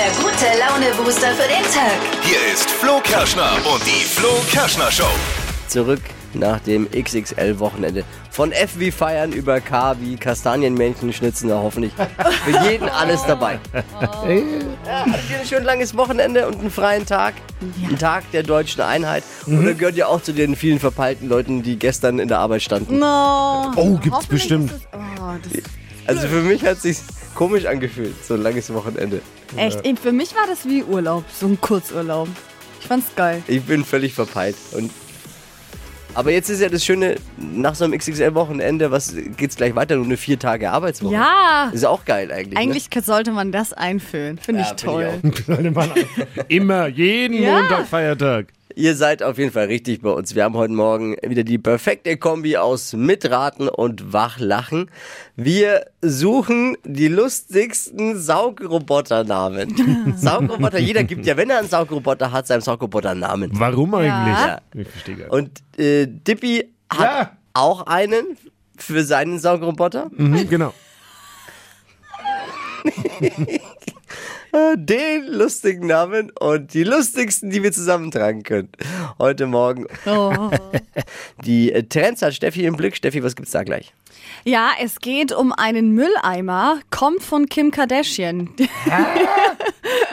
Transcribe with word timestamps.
der 0.00 0.10
gute 0.22 0.46
Laune-Booster 0.58 1.28
für 1.34 1.46
den 1.48 1.62
Tag. 1.74 1.92
Hier 2.22 2.38
ist 2.54 2.70
Flo 2.70 3.00
Kerschner 3.02 3.50
und 3.70 3.84
die 3.84 4.04
Flo 4.06 4.30
Kerschner 4.50 4.90
Show. 4.90 5.04
Zurück 5.68 6.00
nach 6.32 6.58
dem 6.60 6.88
XXL-Wochenende. 6.90 8.04
Von 8.30 8.50
F 8.52 8.78
wie 8.78 8.90
Feiern 8.92 9.32
über 9.32 9.60
K 9.60 9.96
wie 10.00 10.16
Kastanienmännchen 10.16 11.12
schnitzen, 11.12 11.50
da 11.50 11.56
hoffentlich 11.58 11.92
für 12.44 12.70
jeden 12.70 12.88
alles 12.88 13.24
dabei. 13.26 13.58
Ja, 14.00 15.04
hattet 15.04 15.30
ihr 15.30 15.40
ein 15.40 15.46
schön 15.46 15.64
langes 15.64 15.94
Wochenende 15.94 16.46
und 16.46 16.60
einen 16.60 16.70
freien 16.70 17.04
Tag? 17.04 17.34
Ein 17.86 17.98
Tag 17.98 18.24
der 18.32 18.42
deutschen 18.42 18.80
Einheit. 18.80 19.22
Oder 19.46 19.74
gehört 19.74 19.96
ihr 19.96 20.08
auch 20.08 20.22
zu 20.22 20.32
den 20.32 20.56
vielen 20.56 20.78
verpeilten 20.80 21.28
Leuten, 21.28 21.62
die 21.62 21.78
gestern 21.78 22.18
in 22.20 22.28
der 22.28 22.38
Arbeit 22.38 22.62
standen? 22.62 22.98
No. 23.00 23.70
Oh, 23.76 23.98
gibt's 23.98 24.26
bestimmt. 24.26 24.70
ist 24.70 24.76
es- 24.78 24.88
Oh, 24.94 25.34
das 26.06 26.16
Also 26.16 26.26
für 26.28 26.40
mich 26.40 26.64
hat 26.64 26.80
sich 26.80 26.96
komisch 27.34 27.66
angefühlt, 27.66 28.14
so 28.24 28.34
ein 28.34 28.42
langes 28.42 28.72
Wochenende. 28.72 29.20
echt, 29.56 29.84
eben 29.84 29.96
für 29.96 30.12
mich 30.12 30.34
war 30.34 30.46
das 30.48 30.66
wie 30.66 30.82
Urlaub, 30.84 31.24
so 31.32 31.46
ein 31.46 31.60
Kurzurlaub. 31.60 32.28
Ich 32.80 32.86
fand's 32.86 33.06
geil. 33.16 33.42
Ich 33.46 33.62
bin 33.62 33.84
völlig 33.84 34.14
verpeilt. 34.14 34.56
Und 34.72 34.90
aber 36.12 36.32
jetzt 36.32 36.48
ist 36.50 36.60
ja 36.60 36.68
das 36.68 36.84
Schöne, 36.84 37.16
nach 37.36 37.76
so 37.76 37.84
einem 37.84 37.96
XXL-Wochenende, 37.96 38.90
was 38.90 39.14
geht's 39.36 39.54
gleich 39.54 39.76
weiter? 39.76 39.94
Nur 39.94 40.06
eine 40.06 40.16
vier 40.16 40.38
Tage 40.40 40.70
Arbeitswoche. 40.70 41.14
Ja, 41.14 41.70
Ist 41.72 41.84
auch 41.84 42.04
geil 42.04 42.32
eigentlich. 42.32 42.54
ne? 42.54 42.58
eigentlich 42.58 42.88
sollte 43.04 43.30
man 43.30 43.52
das 43.52 43.72
einführen. 43.72 44.36
Finde 44.38 44.62
Ja, 44.62 44.66
ich 44.66 44.72
ich 44.72 44.82
toll. 44.82 45.20
Sollte 45.46 45.70
man 45.70 45.90
Immer, 46.48 46.88
jeden 46.88 47.40
Ja. 47.40 47.60
Montag, 47.60 47.86
Feiertag. 47.86 48.46
Ihr 48.80 48.96
seid 48.96 49.22
auf 49.22 49.36
jeden 49.36 49.52
Fall 49.52 49.66
richtig 49.66 50.00
bei 50.00 50.08
uns. 50.08 50.34
Wir 50.34 50.42
haben 50.44 50.54
heute 50.56 50.72
Morgen 50.72 51.14
wieder 51.22 51.44
die 51.44 51.58
perfekte 51.58 52.16
Kombi 52.16 52.56
aus 52.56 52.94
Mitraten 52.94 53.68
und 53.68 54.14
Wachlachen. 54.14 54.90
Wir 55.36 55.84
suchen 56.00 56.78
die 56.84 57.08
lustigsten 57.08 58.18
Saugroboternamen. 58.18 60.14
Saugroboter, 60.16 60.78
jeder 60.78 61.04
gibt 61.04 61.26
ja, 61.26 61.36
wenn 61.36 61.50
er 61.50 61.58
einen 61.58 61.68
Saugroboter 61.68 62.32
hat, 62.32 62.46
seinem 62.46 62.62
Saugroboter 62.62 63.10
einen 63.10 63.20
Namen. 63.20 63.50
Warum 63.52 63.94
eigentlich? 63.94 64.34
Ja. 64.38 64.62
Ich 64.72 64.88
verstehe 64.88 65.16
gar 65.16 65.24
nicht. 65.24 65.32
Und 65.76 65.78
äh, 65.78 66.06
Dippy 66.06 66.72
hat 66.88 67.00
Ja. 67.02 67.36
auch 67.52 67.82
einen 67.86 68.38
für 68.78 69.04
seinen 69.04 69.38
Saugroboter. 69.38 70.10
Mhm, 70.16 70.48
genau. 70.48 70.72
Den 74.52 75.26
lustigen 75.26 75.86
Namen 75.86 76.30
und 76.30 76.74
die 76.74 76.82
lustigsten, 76.82 77.50
die 77.50 77.62
wir 77.62 77.72
zusammentragen 77.72 78.42
können. 78.42 78.68
Heute 79.18 79.46
Morgen. 79.46 79.86
Oh. 80.06 80.50
Die 81.44 81.72
äh, 81.72 81.84
Trends 81.84 82.22
hat 82.22 82.34
Steffi 82.34 82.64
im 82.64 82.76
Blick. 82.76 82.96
Steffi, 82.96 83.22
was 83.22 83.36
gibt's 83.36 83.52
da 83.52 83.62
gleich? 83.62 83.92
Ja, 84.44 84.70
es 84.80 85.00
geht 85.00 85.32
um 85.32 85.52
einen 85.52 85.92
Mülleimer, 85.92 86.80
kommt 86.90 87.22
von 87.22 87.46
Kim 87.46 87.70
Kardashian. 87.70 88.50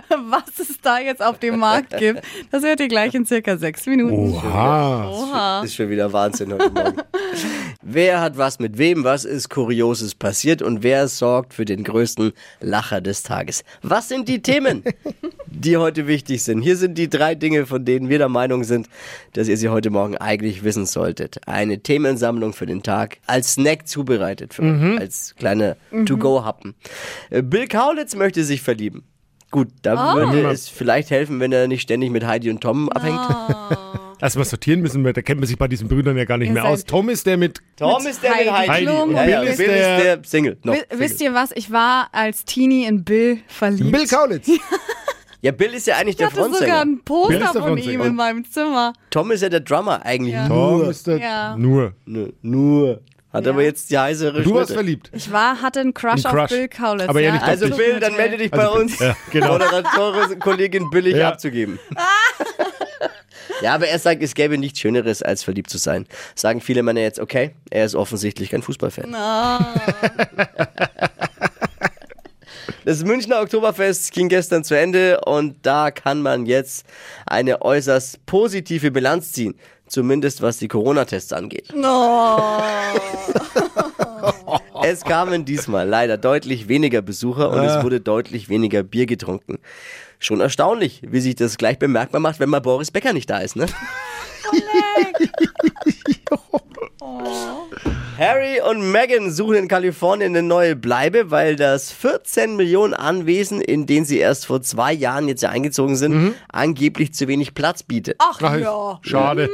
Was 0.10 0.60
es 0.60 0.80
da 0.82 1.00
jetzt 1.00 1.22
auf 1.22 1.40
dem 1.40 1.60
Markt 1.60 1.98
gibt, 1.98 2.22
das 2.52 2.64
hört 2.64 2.80
ihr 2.80 2.88
gleich 2.88 3.14
in 3.14 3.26
circa 3.26 3.58
sechs 3.58 3.86
Minuten. 3.86 4.36
Oha. 4.36 5.10
Oha. 5.10 5.62
Ist 5.64 5.76
schon 5.76 5.90
wieder 5.90 6.12
Wahnsinn 6.12 6.54
heute 6.54 6.70
Morgen. 6.70 7.02
wer 7.82 8.22
hat 8.22 8.38
was 8.38 8.60
mit 8.60 8.78
wem? 8.78 9.04
Was 9.04 9.26
ist 9.26 9.50
Kurioses 9.50 10.16
passiert? 10.16 10.62
Und 10.62 10.84
wer 10.84 11.08
sorgt 11.08 11.54
für 11.54 11.66
den 11.66 11.84
größten 11.84 12.34
Lacher 12.60 13.02
des 13.02 13.24
Tages? 13.24 13.64
Was 13.82 14.10
sind 14.10 14.28
die 14.28 14.42
Themen, 14.42 14.84
die 15.48 15.78
heute 15.78 16.08
wichtig 16.08 16.44
sind? 16.44 16.62
Hier 16.62 16.78
sind 16.78 16.98
die 16.98 17.10
drei 17.10 17.36
Dinge, 17.36 17.66
von 17.66 17.86
denen 17.86 18.10
wir 18.10 18.18
der 18.18 18.30
Meinung 18.30 18.64
sind, 18.64 18.88
dass 19.34 19.48
ihr 19.48 19.58
sie 19.58 19.70
heute 19.70 19.90
Morgen 19.90 20.18
eigentlich 20.18 20.64
wissen 20.64 20.86
solltet. 20.86 21.40
Eine 21.48 21.80
Themensammlung 21.80 22.54
für 22.54 22.66
den 22.66 22.84
Tag, 22.84 23.18
als 23.26 23.54
Snack 23.54 23.87
zubereitet, 23.88 24.54
für 24.54 24.62
euch, 24.64 25.00
als 25.00 25.36
kleine 25.38 25.78
To-Go-Happen. 26.06 26.76
Äh, 27.30 27.42
Bill 27.42 27.68
Kaulitz 27.68 28.16
möchte 28.16 28.44
sich 28.44 28.62
verlieben. 28.62 29.04
Gut, 29.50 29.70
da 29.82 30.16
würde 30.16 30.50
es 30.52 30.68
vielleicht 30.68 31.10
helfen, 31.10 31.40
wenn 31.40 31.52
er 31.54 31.68
nicht 31.68 31.82
ständig 31.82 32.12
mit 32.12 32.26
Heidi 32.26 32.50
und 32.50 32.60
Tom 32.62 32.90
abhängt. 32.90 33.20
Erstmal 34.20 34.46
sortieren 34.46 34.82
müssen 34.82 35.06
wir, 35.06 35.14
da 35.14 35.22
kennt 35.22 35.40
man 35.40 35.48
sich 35.48 35.58
bei 35.60 35.68
diesen 35.68 35.88
Brüdern 35.88 36.18
ja 36.18 36.26
gar 36.26 36.38
nicht 36.40 36.52
mehr 36.52 36.66
aus. 36.66 36.84
Tom 36.86 37.08
ist 37.08 37.26
der 37.28 37.38
mit. 37.38 37.60
Tom 37.78 38.06
ist 38.08 38.24
der 38.24 38.36
mit 38.36 38.52
Heidi. 38.52 38.68
Heidi 38.68 38.86
Klum 38.88 39.12
ja, 39.16 39.26
ja. 39.26 39.40
und 39.42 39.46
Bill, 39.46 39.56
Bill 39.58 39.66
ist, 39.68 39.72
ist 39.76 39.80
der, 39.80 40.18
der- 40.18 40.24
Single. 40.26 40.58
Noch. 40.64 40.74
Wi- 40.74 40.84
Wisst 40.98 41.22
ihr 41.22 41.34
was? 41.36 41.52
Ich 41.54 41.72
war 41.72 42.10
als 42.14 42.44
Teenie 42.44 42.86
in 42.86 43.04
Bill 43.04 43.38
verliebt. 43.48 43.92
Bill 43.92 44.08
Kaulitz. 44.08 44.50
Ja, 45.40 45.52
Bill 45.52 45.72
ist 45.76 45.86
ja 45.86 45.98
eigentlich 45.98 46.14
ich 46.14 46.18
der 46.18 46.28
hatte 46.28 46.38
sogar 46.38 46.50
Frontsänger. 46.58 46.82
ein 46.82 46.96
Bill 46.96 47.04
Poster 47.06 47.34
ist 47.36 47.40
der 47.42 47.48
von 47.54 47.62
Frontsänger. 47.62 47.94
ihm 47.94 48.10
in 48.10 48.16
meinem 48.16 48.44
Zimmer. 48.52 48.94
Tom 49.12 49.30
ist 49.32 49.42
ja 49.44 49.50
der 49.50 49.60
Drummer 49.60 50.04
eigentlich. 50.04 50.36
Tom 50.48 50.80
Nur. 50.80 50.90
ist 50.90 51.06
der. 51.06 51.18
Ja. 51.20 51.56
Nur. 51.56 51.94
Nur. 52.06 52.34
Nur. 52.42 53.02
Hat 53.34 53.46
Ja. 53.46 53.52
aber 53.52 53.62
jetzt 53.64 53.90
die 53.92 53.98
heißere 53.98 54.42
Du 54.42 54.54
warst 54.56 54.72
verliebt. 54.74 55.10
Ich 55.14 55.32
war, 55.32 55.62
hatte 55.62 55.82
einen 55.82 55.94
Crush, 55.94 56.26
Ein 56.26 56.26
auf 56.28 56.32
Crush. 56.32 56.50
Bill 56.50 56.68
Kaulitz. 56.70 57.10
Aber 57.10 57.20
ja 57.20 57.28
ja. 57.28 57.34
nicht 57.34 57.44
auf 57.44 57.50
Also. 57.50 57.70
Bill, 57.76 58.00
dann 58.00 58.16
melde 58.16 58.38
dich 58.38 58.52
bei 58.52 58.60
Also, 58.66 58.76
uns. 58.80 58.98
ja, 59.00 59.16
genau. 59.32 59.54
Moderatorin, 59.54 60.40
Kollegin 60.40 60.90
billig 60.90 61.16
Ja. 61.18 61.30
abzugeben. 61.30 61.78
ja, 63.62 63.76
aber 63.76 63.88
er 63.88 64.00
sagt, 64.00 64.24
es 64.24 64.34
gäbe 64.34 64.58
nichts 64.58 64.80
Schöneres, 64.80 65.22
als 65.22 65.44
verliebt 65.44 65.70
zu 65.70 65.78
sein. 65.78 66.06
Sagen 66.36 66.62
viele 66.62 66.84
Männer 66.84 67.02
jetzt, 67.02 67.20
okay, 67.20 67.52
er 67.70 67.84
ist 67.86 67.96
offensichtlich 67.96 68.50
kein 68.50 68.62
Fußballfan. 68.62 69.12
Das 72.88 73.04
Münchner 73.04 73.42
Oktoberfest 73.42 74.14
ging 74.14 74.30
gestern 74.30 74.64
zu 74.64 74.74
Ende 74.74 75.20
und 75.26 75.58
da 75.64 75.92
kann 75.92 76.22
man 76.22 76.46
jetzt 76.46 76.86
eine 77.26 77.62
äußerst 77.62 78.26
positive 78.26 78.92
Bilanz 78.92 79.34
ziehen. 79.34 79.56
Zumindest 79.88 80.42
was 80.42 80.60
die 80.60 80.70
Corona-Tests 80.70 81.34
angeht. 81.34 81.68
Es 84.84 85.04
kamen 85.04 85.44
diesmal 85.44 85.88
leider 85.88 86.18
deutlich 86.18 86.70
weniger 86.70 87.02
Besucher 87.02 87.50
und 87.50 87.66
es 87.66 87.84
wurde 87.84 88.00
deutlich 88.00 88.48
weniger 88.48 88.84
Bier 88.84 89.06
getrunken. 89.06 89.58
Schon 90.20 90.40
erstaunlich, 90.40 91.02
wie 91.06 91.20
sich 91.20 91.36
das 91.36 91.58
gleich 91.58 91.80
bemerkbar 91.80 92.22
macht, 92.22 92.40
wenn 92.40 92.50
mal 92.50 92.62
Boris 92.62 92.92
Becker 92.92 93.12
nicht 93.12 93.30
da 93.30 93.40
ist, 93.40 93.58
ne? 93.58 93.66
Harry 98.18 98.60
und 98.62 98.92
Meghan 98.92 99.32
suchen 99.32 99.56
in 99.56 99.68
Kalifornien 99.68 100.36
eine 100.36 100.42
neue 100.42 100.76
Bleibe, 100.76 101.30
weil 101.30 101.56
das 101.56 101.92
14 101.92 102.56
Millionen 102.56 102.94
Anwesen, 102.94 103.62
in 103.62 103.86
denen 103.86 104.06
sie 104.06 104.18
erst 104.18 104.48
vor 104.48 104.62
zwei 104.62 104.92
Jahren 104.92 105.28
jetzt 105.28 105.44
ja 105.44 105.50
eingezogen 105.50 105.96
sind, 105.96 106.34
angeblich 106.50 107.14
zu 107.14 107.28
wenig 107.28 107.54
Platz 107.54 107.84
bietet. 107.84 108.16
Ach 108.20 108.40
Ach, 108.42 108.58
ja. 108.58 109.00
Schade. 109.02 109.50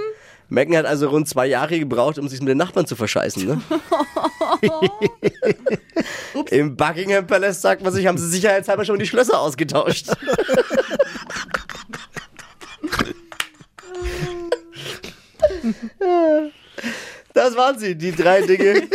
Megan 0.49 0.77
hat 0.77 0.85
also 0.85 1.09
rund 1.09 1.27
zwei 1.27 1.47
Jahre 1.47 1.79
gebraucht, 1.79 2.19
um 2.19 2.27
sich 2.27 2.39
mit 2.39 2.49
den 2.49 2.57
Nachbarn 2.57 2.85
zu 2.85 2.95
verscheißen. 2.95 3.47
Ne? 3.47 3.61
Im 6.51 6.75
Buckingham 6.75 7.25
Palace 7.25 7.61
sagt 7.61 7.83
man 7.83 7.91
sich, 7.91 8.05
haben 8.05 8.17
sie 8.17 8.29
sicherheitshalber 8.29 8.85
schon 8.85 8.99
die 8.99 9.07
Schlösser 9.07 9.39
ausgetauscht. 9.39 10.07
Das 17.43 17.57
waren 17.57 17.77
sie, 17.77 17.93
die 17.93 18.13
drei 18.13 18.41
Dinge. 18.41 18.83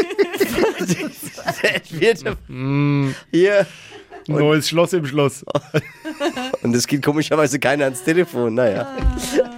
Wird 1.90 2.24
hier. 3.30 3.66
Neues 4.26 4.70
Schloss 4.70 4.94
im 4.94 5.04
Schloss. 5.04 5.44
Und 6.62 6.74
es 6.74 6.86
geht 6.86 7.02
komischerweise 7.02 7.58
keiner 7.58 7.84
ans 7.84 8.02
Telefon. 8.02 8.54
Naja. 8.54 8.88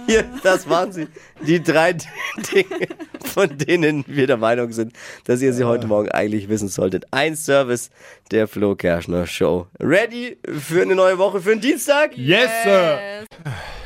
Hier, 0.07 0.25
das 0.43 0.69
waren 0.69 0.91
sie. 0.91 1.07
Die 1.45 1.61
drei 1.61 1.93
Dinge, 1.93 2.87
von 3.23 3.57
denen 3.57 4.03
wir 4.07 4.27
der 4.27 4.37
Meinung 4.37 4.71
sind, 4.71 4.93
dass 5.25 5.41
ihr 5.41 5.53
sie 5.53 5.63
heute 5.63 5.87
Morgen 5.87 6.09
eigentlich 6.09 6.49
wissen 6.49 6.67
solltet. 6.67 7.05
Ein 7.11 7.35
Service 7.35 7.89
der 8.29 8.47
Flo 8.47 8.75
Kerschner 8.75 9.25
Show. 9.25 9.67
Ready 9.79 10.37
für 10.59 10.83
eine 10.83 10.95
neue 10.95 11.17
Woche, 11.17 11.41
für 11.41 11.53
einen 11.53 11.61
Dienstag? 11.61 12.15
Yes, 12.17 12.49
Sir. 12.63 12.99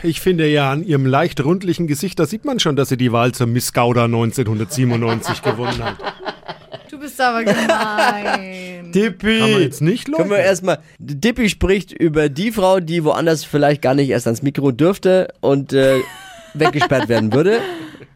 Ich 0.03 0.19
finde 0.19 0.47
ja 0.47 0.71
an 0.71 0.83
ihrem 0.83 1.05
leicht 1.05 1.43
rundlichen 1.43 1.87
Gesicht, 1.87 2.19
da 2.19 2.25
sieht 2.25 2.43
man 2.43 2.59
schon, 2.59 2.75
dass 2.75 2.89
sie 2.89 2.97
die 2.97 3.11
Wahl 3.11 3.31
zur 3.31 3.47
Miss 3.47 3.71
Gouda 3.71 4.05
1997 4.05 5.41
gewonnen 5.41 5.83
hat. 5.83 5.97
Du 7.15 7.21
bist 7.21 7.21
aber 7.21 7.43
gemein. 7.45 8.91
Dippy. 8.93 9.39
Kann 9.39 9.51
man 9.51 9.61
jetzt 9.61 9.81
nicht 9.81 10.11
Können 10.11 10.29
wir 10.29 10.39
erstmal. 10.39 10.79
Dippy 10.99 11.49
spricht 11.49 11.93
über 11.93 12.27
die 12.27 12.51
Frau, 12.51 12.81
die 12.81 13.05
woanders 13.05 13.45
vielleicht 13.45 13.81
gar 13.81 13.93
nicht 13.93 14.09
erst 14.09 14.27
ans 14.27 14.41
Mikro 14.41 14.71
dürfte 14.71 15.29
und 15.39 15.71
äh, 15.71 15.99
weggesperrt 16.53 17.07
werden 17.07 17.31
würde. 17.31 17.61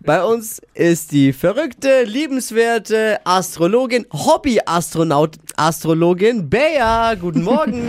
Bei 0.01 0.23
uns 0.23 0.61
ist 0.73 1.13
die 1.13 1.31
verrückte, 1.31 2.03
liebenswerte 2.03 3.19
Astrologin, 3.23 4.05
Hobby-Astronaut, 4.11 5.37
Astrologin 5.55 6.49
Bea. 6.49 7.15
Guten 7.15 7.43
Morgen. 7.43 7.87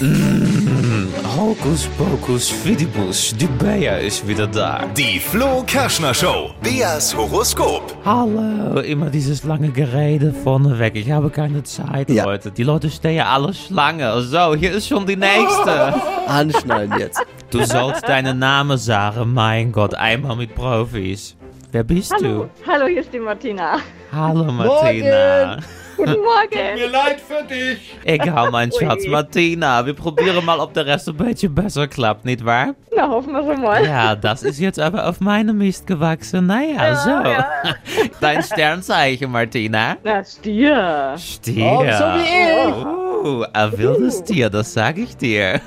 Hokus 1.36 1.86
pokus 1.96 2.50
fidibus, 2.50 3.34
die 3.36 3.46
Bea 3.46 3.96
ist 3.96 4.26
wieder 4.28 4.46
da. 4.46 4.84
Die 4.96 5.18
Flo 5.18 5.62
Kerschner 5.66 6.12
Show. 6.12 6.50
Beas 6.62 7.16
Horoskop. 7.16 7.96
Hallo, 8.04 8.80
immer 8.80 9.08
dieses 9.08 9.42
lange 9.44 9.70
Gerede 9.70 10.34
vorneweg. 10.34 10.94
Ich 10.94 11.10
habe 11.10 11.30
keine 11.30 11.62
Zeit, 11.62 12.10
Ja. 12.10 12.24
Leute. 12.24 12.50
Die 12.50 12.64
Leute 12.64 12.90
stehen 12.90 13.22
alle 13.24 13.54
Schlange. 13.54 14.20
So, 14.22 14.54
hier 14.54 14.72
ist 14.72 14.88
schon 14.88 15.06
die 15.06 15.16
nächste. 15.16 15.94
Anschnallen 16.26 16.92
jetzt. 16.98 17.22
Du 17.50 17.64
sollst 17.64 18.06
deinen 18.06 18.38
Namen 18.38 18.76
sagen, 18.76 19.32
mein 19.32 19.72
Gott, 19.72 19.94
einmal 19.94 20.36
mit 20.36 20.54
Profis. 20.54 21.34
Wer 21.70 21.84
bist 21.84 22.12
Hallo, 22.12 22.50
hallo, 22.66 22.86
hier 22.86 23.00
ist 23.00 23.12
die 23.12 23.18
Martina. 23.18 23.76
du? 23.76 24.16
Hallo, 24.16 24.44
Martina. 24.52 25.58
Guten 25.96 26.10
Morgen. 26.22 26.74
Mir 26.74 26.88
leid 26.88 27.20
für 27.20 27.44
dich. 27.44 27.94
Egal, 28.04 28.50
mein 28.50 28.70
Schatz. 28.72 29.04
Ui. 29.04 29.10
Martina, 29.10 29.84
wir 29.84 29.94
probieren 29.94 30.44
mal, 30.44 30.58
ob 30.60 30.72
der 30.74 30.86
Rest 30.86 31.08
ein 31.08 31.16
bisschen 31.16 31.54
besser 31.54 31.86
klappt, 31.88 32.24
nicht 32.24 32.44
wahr? 32.44 32.74
Na, 32.94 33.08
hoffen 33.08 33.32
wir 33.32 33.42
schon 33.42 33.62
mal. 33.62 33.84
Ja, 33.84 34.14
das 34.16 34.42
ist 34.42 34.58
jetzt 34.58 34.78
aber 34.78 35.08
auf 35.08 35.20
meine 35.20 35.52
Mist 35.52 35.86
gewachsen. 35.86 36.46
Naja, 36.46 36.96
so. 36.96 37.10
ja. 37.10 37.46
Dein 38.20 38.42
Sternzeichen, 38.42 39.30
Martina. 39.30 39.96
Na, 40.04 40.24
Stier. 40.24 41.14
Stier. 41.18 41.64
Oh, 41.64 41.80
so 41.80 42.04
wie 42.14 42.68
ich. 42.68 42.86
Oh, 42.86 43.44
ein 43.52 43.78
wildes 43.78 44.24
Tier, 44.24 44.50
das 44.50 44.72
sag 44.72 44.98
ich 44.98 45.16
dir. 45.16 45.60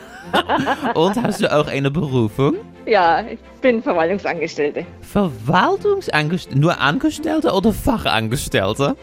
Und 0.95 1.21
hast 1.21 1.41
du 1.41 1.53
auch 1.53 1.67
eine 1.67 1.89
Berufung? 1.91 2.55
Ja, 2.85 3.21
ich 3.21 3.39
bin 3.61 3.81
Verwaltungsangestellte. 3.81 4.85
Verwaltungsangestellte? 5.01 6.59
Nur 6.59 6.79
Angestellte 6.79 7.51
oder 7.51 7.73
Fachangestellte? 7.73 8.95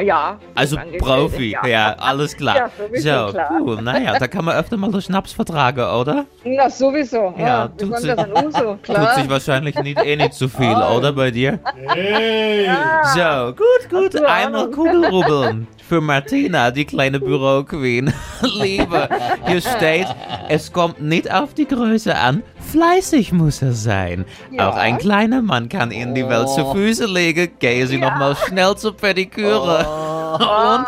Ja. 0.00 0.38
Also 0.54 0.76
Profi, 0.98 1.56
ja. 1.66 1.94
alles 1.98 2.36
klar. 2.36 2.70
Ja, 2.92 3.26
so, 3.26 3.32
klar. 3.32 3.50
cool, 3.60 3.82
naja, 3.82 4.18
da 4.18 4.26
kann 4.28 4.44
man 4.44 4.56
öfter 4.56 4.76
mal 4.76 4.90
den 4.90 5.00
Schnaps 5.02 5.32
vertragen, 5.32 5.80
oder? 5.80 6.26
Na, 6.44 6.68
sowieso. 6.70 7.34
Ja, 7.38 7.46
Ja, 7.46 7.68
tut 7.68 7.96
sich- 7.98 8.12
Uso, 8.12 8.78
Tut 8.82 9.14
sich 9.14 9.28
wahrscheinlich 9.28 9.74
nicht, 9.76 9.98
eh 10.04 10.16
nicht 10.16 10.34
so 10.34 10.48
viel, 10.48 10.74
oder 10.74 11.12
bei 11.12 11.30
dir? 11.30 11.58
Hey. 11.88 12.68
So, 13.14 13.52
gut, 13.54 13.90
gut, 13.90 14.22
einmal? 14.24 14.70
Kugelrubbeln. 14.70 15.66
Für 15.88 16.00
Martina, 16.00 16.70
die 16.70 16.86
kleine 16.86 17.20
Büroqueen. 17.20 18.12
Liebe, 18.60 19.08
hier 19.46 19.60
steht, 19.60 20.06
es 20.48 20.72
kommt 20.72 21.00
nicht 21.00 21.32
auf 21.32 21.54
die 21.54 21.66
Größe 21.66 22.14
an, 22.14 22.42
fleißig 22.72 23.32
muss 23.32 23.62
er 23.62 23.72
sein. 23.72 24.24
Ja. 24.50 24.68
Auch 24.68 24.76
ein 24.76 24.98
kleiner 24.98 25.42
Mann 25.42 25.68
kann 25.68 25.90
Ihnen 25.90 26.14
die 26.14 26.28
Welt 26.28 26.48
zu 26.48 26.72
Füße 26.72 27.06
legen. 27.06 27.50
Gehe 27.58 27.86
Sie 27.86 27.98
noch 27.98 28.16
mal 28.16 28.36
schnell 28.36 28.76
zur 28.76 28.96
Pediküre. 28.96 29.86
Und 30.34 30.86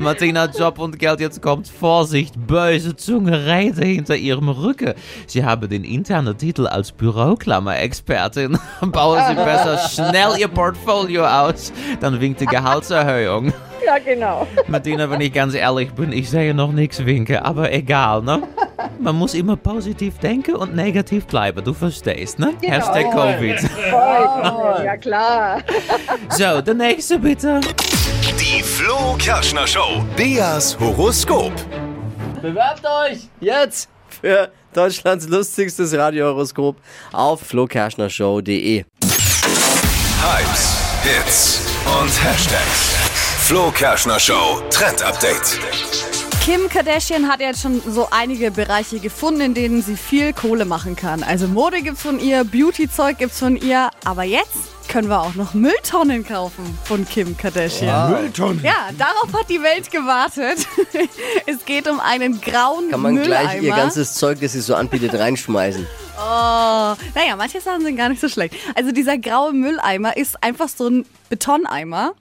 Martina, 0.00 0.46
Job 0.46 0.78
und 0.78 0.98
Geld, 0.98 1.20
jetzt 1.20 1.42
kommt 1.42 1.68
Vorsicht, 1.68 2.34
böse 2.46 2.96
Zunge 2.96 3.44
rede 3.44 3.84
hinter 3.84 4.16
ihrem 4.16 4.48
Rücken. 4.48 4.94
Sie 5.26 5.44
haben 5.44 5.68
den 5.68 5.84
internen 5.84 6.38
Titel 6.38 6.66
als 6.66 6.90
Büroklammer-Expertin. 6.92 8.58
Bauen 8.80 9.20
Sie 9.28 9.34
besser 9.34 9.76
schnell 9.76 10.38
Ihr 10.38 10.48
Portfolio 10.48 11.26
aus, 11.26 11.70
dann 12.00 12.18
winkt 12.18 12.40
die 12.40 12.46
Gehaltserhöhung. 12.46 13.52
Ja, 13.82 13.96
genau. 13.98 14.46
Martina, 14.68 15.10
wenn 15.10 15.22
ich 15.22 15.32
ganz 15.32 15.54
ehrlich 15.54 15.90
bin, 15.92 16.12
ich 16.12 16.28
sehe 16.28 16.52
noch 16.52 16.70
nichts 16.70 17.04
winken, 17.06 17.38
aber 17.38 17.72
egal, 17.72 18.22
ne? 18.22 18.42
Man 19.00 19.16
muss 19.16 19.32
immer 19.32 19.56
positiv 19.56 20.18
denken 20.18 20.54
und 20.54 20.76
negativ 20.76 21.24
bleiben, 21.26 21.64
du 21.64 21.72
verstehst, 21.72 22.38
ne? 22.38 22.52
Hashtag 22.62 23.10
Covid. 23.10 23.58
Voll. 23.58 24.84
Ja, 24.84 24.96
klar. 24.98 25.62
So, 26.28 26.60
der 26.60 26.74
nächste 26.74 27.18
bitte. 27.18 27.60
Die 28.40 28.62
Flo 28.62 29.16
Kerschner 29.18 29.66
Show. 29.66 30.02
Beas 30.16 30.78
Horoskop. 30.80 31.52
Bewerbt 32.40 32.82
euch 32.86 33.28
jetzt 33.38 33.90
für 34.08 34.50
Deutschlands 34.72 35.28
lustigstes 35.28 35.92
Radiohoroskop 35.92 36.76
auf 37.12 37.42
flokerschnershow.de. 37.42 38.84
Hypes, 40.22 40.78
Hits 41.02 41.60
und 42.00 42.24
Hashtags. 42.24 42.96
Flo 43.40 43.70
Kerschner 43.72 44.18
Show 44.18 44.62
Trend 44.70 45.02
Update. 45.02 46.09
Kim 46.44 46.68
Kardashian 46.68 47.28
hat 47.28 47.40
jetzt 47.40 47.60
schon 47.60 47.80
so 47.86 48.08
einige 48.10 48.50
Bereiche 48.50 48.98
gefunden, 48.98 49.40
in 49.42 49.54
denen 49.54 49.82
sie 49.82 49.96
viel 49.96 50.32
Kohle 50.32 50.64
machen 50.64 50.96
kann. 50.96 51.22
Also 51.22 51.46
Mode 51.46 51.82
gibt's 51.82 52.02
von 52.02 52.18
ihr, 52.18 52.44
Beauty-Zeug 52.44 53.18
gibt's 53.18 53.38
von 53.38 53.56
ihr, 53.56 53.90
aber 54.04 54.24
jetzt 54.24 54.56
können 54.88 55.08
wir 55.08 55.20
auch 55.20 55.34
noch 55.34 55.54
Mülltonnen 55.54 56.26
kaufen 56.26 56.76
von 56.84 57.06
Kim 57.06 57.36
Kardashian. 57.36 58.10
Mülltonnen. 58.10 58.64
Ja, 58.64 58.88
darauf 58.98 59.32
hat 59.32 59.48
die 59.48 59.62
Welt 59.62 59.90
gewartet. 59.90 60.66
es 61.46 61.64
geht 61.64 61.86
um 61.86 62.00
einen 62.00 62.40
grauen 62.40 62.90
Kann 62.90 63.00
man 63.02 63.14
Mülleimer. 63.14 63.50
gleich 63.50 63.62
ihr 63.62 63.74
ganzes 63.74 64.14
Zeug, 64.14 64.40
das 64.40 64.52
sie 64.52 64.60
so 64.60 64.74
anbietet, 64.74 65.14
reinschmeißen. 65.14 65.86
Oh, 66.22 66.94
naja, 67.14 67.34
manche 67.38 67.62
Sachen 67.62 67.80
sind 67.82 67.96
gar 67.96 68.10
nicht 68.10 68.20
so 68.20 68.28
schlecht. 68.28 68.54
Also 68.74 68.92
dieser 68.92 69.16
graue 69.16 69.54
Mülleimer 69.54 70.18
ist 70.18 70.42
einfach 70.42 70.68
so 70.68 70.86
ein 70.86 71.06
Betoneimer 71.30 72.12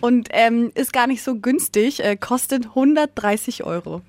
und 0.00 0.28
ähm, 0.32 0.70
ist 0.74 0.92
gar 0.92 1.06
nicht 1.06 1.22
so 1.22 1.36
günstig, 1.36 2.02
äh, 2.04 2.16
kostet 2.16 2.66
130 2.68 3.64
Euro. 3.64 4.02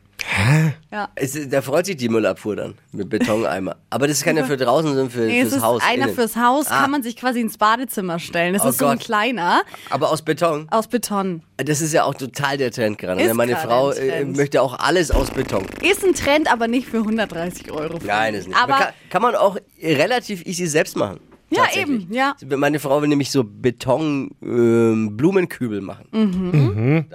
Es, 1.16 1.38
da 1.50 1.62
freut 1.62 1.86
sich 1.86 1.98
die 1.98 2.07
Müllabfuhr 2.07 2.56
dann 2.56 2.75
mit 2.94 3.10
Betoneimer. 3.10 3.75
Aber 3.90 4.07
das 4.07 4.18
ist 4.18 4.24
keiner 4.24 4.45
für 4.45 4.56
draußen, 4.56 4.88
sondern 4.88 5.10
für, 5.10 5.22
Nee, 5.25 5.42
es 5.42 5.50
fürs 5.50 5.57
ist 5.57 5.63
Haus. 5.63 5.81
einer 5.84 6.06
innen. 6.06 6.16
fürs 6.16 6.36
Haus, 6.38 6.68
Ah. 6.69 6.81
kann 6.81 6.92
man 6.92 7.04
sich 7.04 7.18
quasi 7.18 7.42
ins 7.42 7.57
Badezimmer 7.57 8.19
stellen. 8.19 8.54
Das 8.54 8.63
Oh 8.63 8.69
ist 8.69 8.78
so 8.78 8.86
ein 8.86 8.98
Gott. 8.98 9.06
kleiner 9.06 9.63
Aber 9.90 10.12
aus 10.12 10.22
Beton. 10.22 10.68
aus 10.72 10.88
Beton. 10.88 11.44
Das 11.57 11.81
ist 11.81 11.92
ja 11.94 12.04
auch 12.06 12.13
total 12.16 12.57
der 12.57 12.72
Trend 12.72 13.00
gerade. 13.00 13.22
Ist 13.22 13.28
ne? 13.28 13.34
Meine 13.34 13.51
gerade 13.54 13.68
Frau 13.68 13.92
äh, 13.92 14.07
Trend. 14.10 14.38
möchte 14.38 14.62
auch 14.62 14.80
alles 14.80 15.12
aus 15.12 15.30
Beton. 15.31 15.66
Ist 15.81 16.06
ein 16.06 16.13
Trend, 16.13 16.51
aber 16.51 16.68
nicht 16.69 16.88
für 16.88 16.98
130 17.00 17.72
Euro. 17.72 18.00
Nein, 18.06 18.34
ist 18.34 18.48
nicht. 18.48 18.57
Aber 18.57 18.74
kann, 18.78 18.94
kann 19.10 19.22
man 19.22 19.36
auch 19.36 19.57
relativ 19.81 20.46
easy 20.46 20.68
selbst 20.68 20.96
machen. 20.96 21.19
Ja, 21.56 21.64
eben, 21.82 22.08
ja. 22.12 22.36
Meine 22.58 22.80
Frau 22.80 23.02
will 23.02 23.10
nämlich 23.10 23.32
so 23.32 23.44
Beton-Blumenkübel 23.44 25.82
machen. 25.82 26.06
Mhm. 26.12 27.06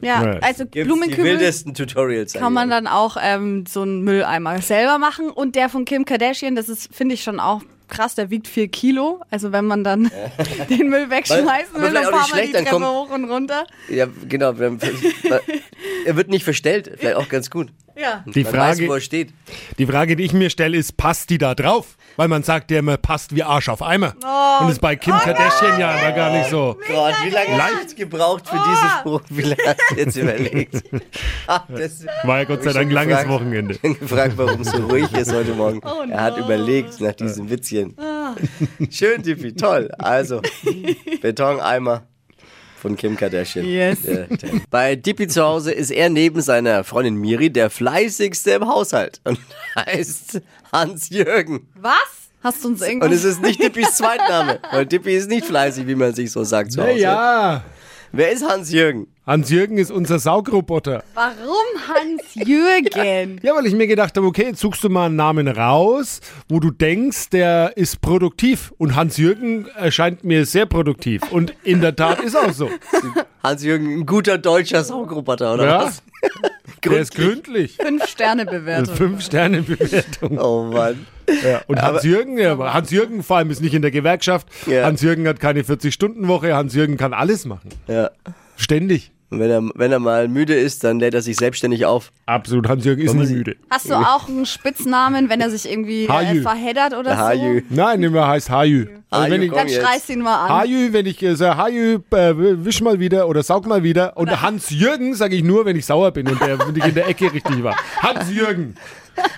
ja, 0.00 0.24
Ja. 0.24 0.38
also 0.40 0.64
Gibt's 0.64 0.72
die 0.74 0.84
Blumenkübel 0.84 1.24
wildesten 1.24 1.74
Tutorials. 1.74 2.32
kann 2.34 2.52
man 2.52 2.70
dann 2.70 2.86
auch 2.86 3.16
ähm, 3.20 3.64
so 3.66 3.82
einen 3.82 4.02
Mülleimer 4.02 4.60
selber 4.62 4.98
machen. 4.98 5.30
Und 5.30 5.56
der 5.56 5.68
von 5.68 5.84
Kim 5.84 6.04
Kardashian, 6.04 6.54
das 6.54 6.68
ist, 6.68 6.94
finde 6.94 7.14
ich 7.14 7.22
schon 7.22 7.40
auch 7.40 7.62
krass, 7.88 8.14
der 8.14 8.30
wiegt 8.30 8.48
4 8.48 8.68
Kilo. 8.68 9.20
Also 9.30 9.52
wenn 9.52 9.66
man 9.66 9.84
dann 9.84 10.10
den 10.70 10.88
Müll 10.88 11.10
wegschmeißen 11.10 11.74
will, 11.80 11.92
dann 11.92 12.04
fahren 12.04 12.20
nicht 12.22 12.34
wir 12.34 12.42
die 12.46 12.52
Treppe 12.52 12.70
kommt- 12.70 12.86
hoch 12.86 13.10
und 13.10 13.24
runter. 13.26 13.66
Ja, 13.88 14.06
genau. 14.28 14.52
er 14.52 16.16
wird 16.16 16.28
nicht 16.28 16.44
verstellt. 16.44 16.92
Vielleicht 16.98 17.16
auch 17.16 17.28
ganz 17.28 17.50
gut. 17.50 17.72
Ja. 17.96 18.24
Die 18.26 18.44
weiß, 18.44 18.52
Frage, 18.52 18.86
er 18.86 19.00
steht. 19.00 19.32
die 19.78 19.86
Frage, 19.86 20.16
die 20.16 20.24
ich 20.24 20.32
mir 20.32 20.50
stelle, 20.50 20.76
ist, 20.76 20.96
passt 20.96 21.30
die 21.30 21.38
da 21.38 21.54
drauf? 21.54 21.96
Weil 22.16 22.28
man 22.28 22.42
sagt 22.42 22.70
ja 22.70 22.78
immer, 22.78 22.96
passt 22.96 23.34
wie 23.34 23.42
Arsch 23.42 23.68
auf 23.68 23.82
Eimer. 23.82 24.14
Oh. 24.22 24.60
Und 24.60 24.66
das 24.66 24.72
ist 24.74 24.80
bei 24.80 24.94
Kim 24.96 25.14
Kardashian 25.14 25.80
ja 25.80 25.98
immer 25.98 26.12
gar 26.12 26.30
nicht 26.30 26.48
so. 26.50 26.76
Gott, 26.86 27.14
wie 27.24 27.30
lange 27.30 27.62
hast 27.62 27.92
du 27.92 27.96
gebraucht 27.96 28.48
für 28.48 28.56
diesen 28.56 28.88
Spruch? 29.00 29.22
Wie 29.30 29.42
lange 29.42 29.62
hast 29.66 29.80
du 29.90 29.94
jetzt 29.96 30.16
überlegt? 30.16 30.82
Ah, 31.46 31.62
das 31.68 32.06
War 32.22 32.38
ja 32.38 32.44
Gott 32.44 32.62
sei 32.62 32.70
ich 32.70 32.74
Dank 32.76 32.86
schon 32.86 32.94
langes 32.94 33.18
gefragt. 33.18 33.28
Wochenende. 33.28 33.78
gefragt, 33.78 34.32
warum 34.36 34.60
es 34.62 34.70
so 34.70 34.78
ruhig 34.78 35.12
ist 35.12 35.32
heute 35.32 35.52
Morgen. 35.54 35.80
er 36.10 36.22
hat 36.22 36.38
überlegt 36.38 37.00
nach 37.00 37.12
diesem 37.12 37.50
Witzchen. 37.50 37.94
Schön, 38.90 39.22
Tippi, 39.22 39.54
toll. 39.54 39.90
Also, 39.98 40.40
Betoneimer 41.20 42.06
von 42.84 42.96
Kim 42.98 43.16
Kardashian. 43.16 43.64
Yes. 43.64 44.02
Trend. 44.02 44.68
Bei 44.68 44.94
Dippy 44.94 45.26
zu 45.26 45.42
Hause 45.42 45.72
ist 45.72 45.90
er 45.90 46.10
neben 46.10 46.42
seiner 46.42 46.84
Freundin 46.84 47.14
Miri 47.14 47.48
der 47.48 47.70
fleißigste 47.70 48.50
im 48.50 48.68
Haushalt 48.68 49.22
und 49.24 49.38
heißt 49.74 50.42
Hans-Jürgen. 50.70 51.66
Was? 51.76 51.94
Hast 52.42 52.62
du 52.62 52.68
uns 52.68 52.82
irgendwas? 52.82 53.08
Und 53.08 53.14
es 53.14 53.24
ist 53.24 53.40
nicht 53.40 53.62
Dippys 53.62 53.96
Zweitname, 53.96 54.60
weil 54.70 54.84
Dippy 54.84 55.16
ist 55.16 55.30
nicht 55.30 55.46
fleißig, 55.46 55.86
wie 55.86 55.94
man 55.94 56.14
sich 56.14 56.30
so 56.30 56.44
sagt 56.44 56.72
zu 56.72 56.82
Hause. 56.82 56.92
Naja, 56.92 57.64
Wer 58.12 58.30
ist 58.30 58.46
Hans-Jürgen? 58.46 59.06
Hans-Jürgen 59.26 59.78
ist 59.78 59.90
unser 59.90 60.18
Saugroboter. 60.18 61.02
Warum 61.14 61.64
Hans-Jürgen? 61.88 63.40
Ja, 63.42 63.54
weil 63.54 63.64
ich 63.64 63.74
mir 63.74 63.86
gedacht 63.86 64.14
habe, 64.18 64.26
okay, 64.26 64.48
jetzt 64.48 64.60
suchst 64.60 64.84
du 64.84 64.90
mal 64.90 65.06
einen 65.06 65.16
Namen 65.16 65.48
raus, 65.48 66.20
wo 66.48 66.60
du 66.60 66.70
denkst, 66.70 67.30
der 67.30 67.74
ist 67.76 68.02
produktiv. 68.02 68.74
Und 68.76 68.94
Hans-Jürgen 68.94 69.66
erscheint 69.76 70.24
mir 70.24 70.44
sehr 70.44 70.66
produktiv. 70.66 71.22
Und 71.32 71.54
in 71.62 71.80
der 71.80 71.96
Tat 71.96 72.20
ist 72.20 72.36
auch 72.36 72.52
so. 72.52 72.68
Hans-Jürgen, 73.42 74.00
ein 74.00 74.06
guter 74.06 74.36
deutscher 74.36 74.84
Saugroboter, 74.84 75.54
oder 75.54 75.64
Ja, 75.66 75.84
was? 75.84 76.02
der 76.84 77.00
ist 77.00 77.14
gründlich. 77.14 77.78
Fünf 77.80 78.06
Sterne 78.06 78.44
Bewertung. 78.44 78.94
Fünf-Sterne-Bewertung. 78.94 80.38
Oh 80.38 80.64
Mann. 80.64 81.06
Ja. 81.42 81.62
Und 81.66 81.80
Hans-Jürgen, 81.80 82.36
ja, 82.36 82.58
Hans-Jürgen 82.74 83.22
vor 83.22 83.38
allem 83.38 83.48
ist 83.50 83.62
nicht 83.62 83.72
in 83.72 83.80
der 83.80 83.90
Gewerkschaft. 83.90 84.48
Ja. 84.66 84.84
Hans-Jürgen 84.84 85.26
hat 85.26 85.40
keine 85.40 85.62
40-Stunden-Woche. 85.62 86.54
Hans-Jürgen 86.54 86.98
kann 86.98 87.14
alles 87.14 87.46
machen. 87.46 87.70
Ja. 87.88 88.10
Ständig. 88.56 89.12
Und 89.34 89.40
wenn 89.40 89.50
er, 89.50 89.62
wenn 89.74 89.90
er 89.90 89.98
mal 89.98 90.28
müde 90.28 90.54
ist, 90.54 90.84
dann 90.84 91.00
lädt 91.00 91.12
er 91.14 91.22
sich 91.22 91.36
selbstständig 91.36 91.86
auf. 91.86 92.12
Absolut. 92.26 92.68
Hans-Jürgen 92.68 93.02
ist 93.02 93.14
nie 93.14 93.26
müde. 93.26 93.56
Hast 93.68 93.90
du 93.90 93.94
auch 93.94 94.28
einen 94.28 94.46
Spitznamen, 94.46 95.28
wenn 95.28 95.40
er 95.40 95.50
sich 95.50 95.68
irgendwie 95.68 96.04
äh, 96.04 96.08
Hajü. 96.08 96.42
verheddert 96.42 96.92
oder 96.92 97.10
Der 97.10 97.16
so? 97.16 97.22
Hajü. 97.22 97.62
Nein, 97.68 98.02
er 98.14 98.28
heißt 98.28 98.50
Hajü. 98.50 98.86
Also 99.10 99.30
wenn 99.30 99.40
Hajü, 99.40 99.44
ich, 99.44 99.50
komm 99.50 99.58
Dann 99.58 99.68
schreist 99.68 100.08
ihn 100.10 100.20
mal 100.20 100.44
an. 100.44 100.48
Hajü, 100.50 100.92
wenn 100.92 101.06
ich 101.06 101.20
äh, 101.22 101.34
sage, 101.34 101.56
Hajü, 101.56 101.94
äh, 102.12 102.34
wisch 102.64 102.80
mal 102.80 103.00
wieder 103.00 103.28
oder 103.28 103.42
saug 103.42 103.66
mal 103.66 103.82
wieder. 103.82 104.16
Und 104.16 104.40
Hans-Jürgen 104.40 105.14
sage 105.14 105.34
ich 105.34 105.42
nur, 105.42 105.64
wenn 105.64 105.76
ich 105.76 105.86
sauer 105.86 106.12
bin 106.12 106.28
und 106.28 106.40
der, 106.40 106.58
wenn 106.60 106.76
ich 106.76 106.84
in 106.84 106.94
der 106.94 107.08
Ecke 107.08 107.32
richtig 107.32 107.64
war. 107.64 107.76
Hans-Jürgen. 108.02 108.76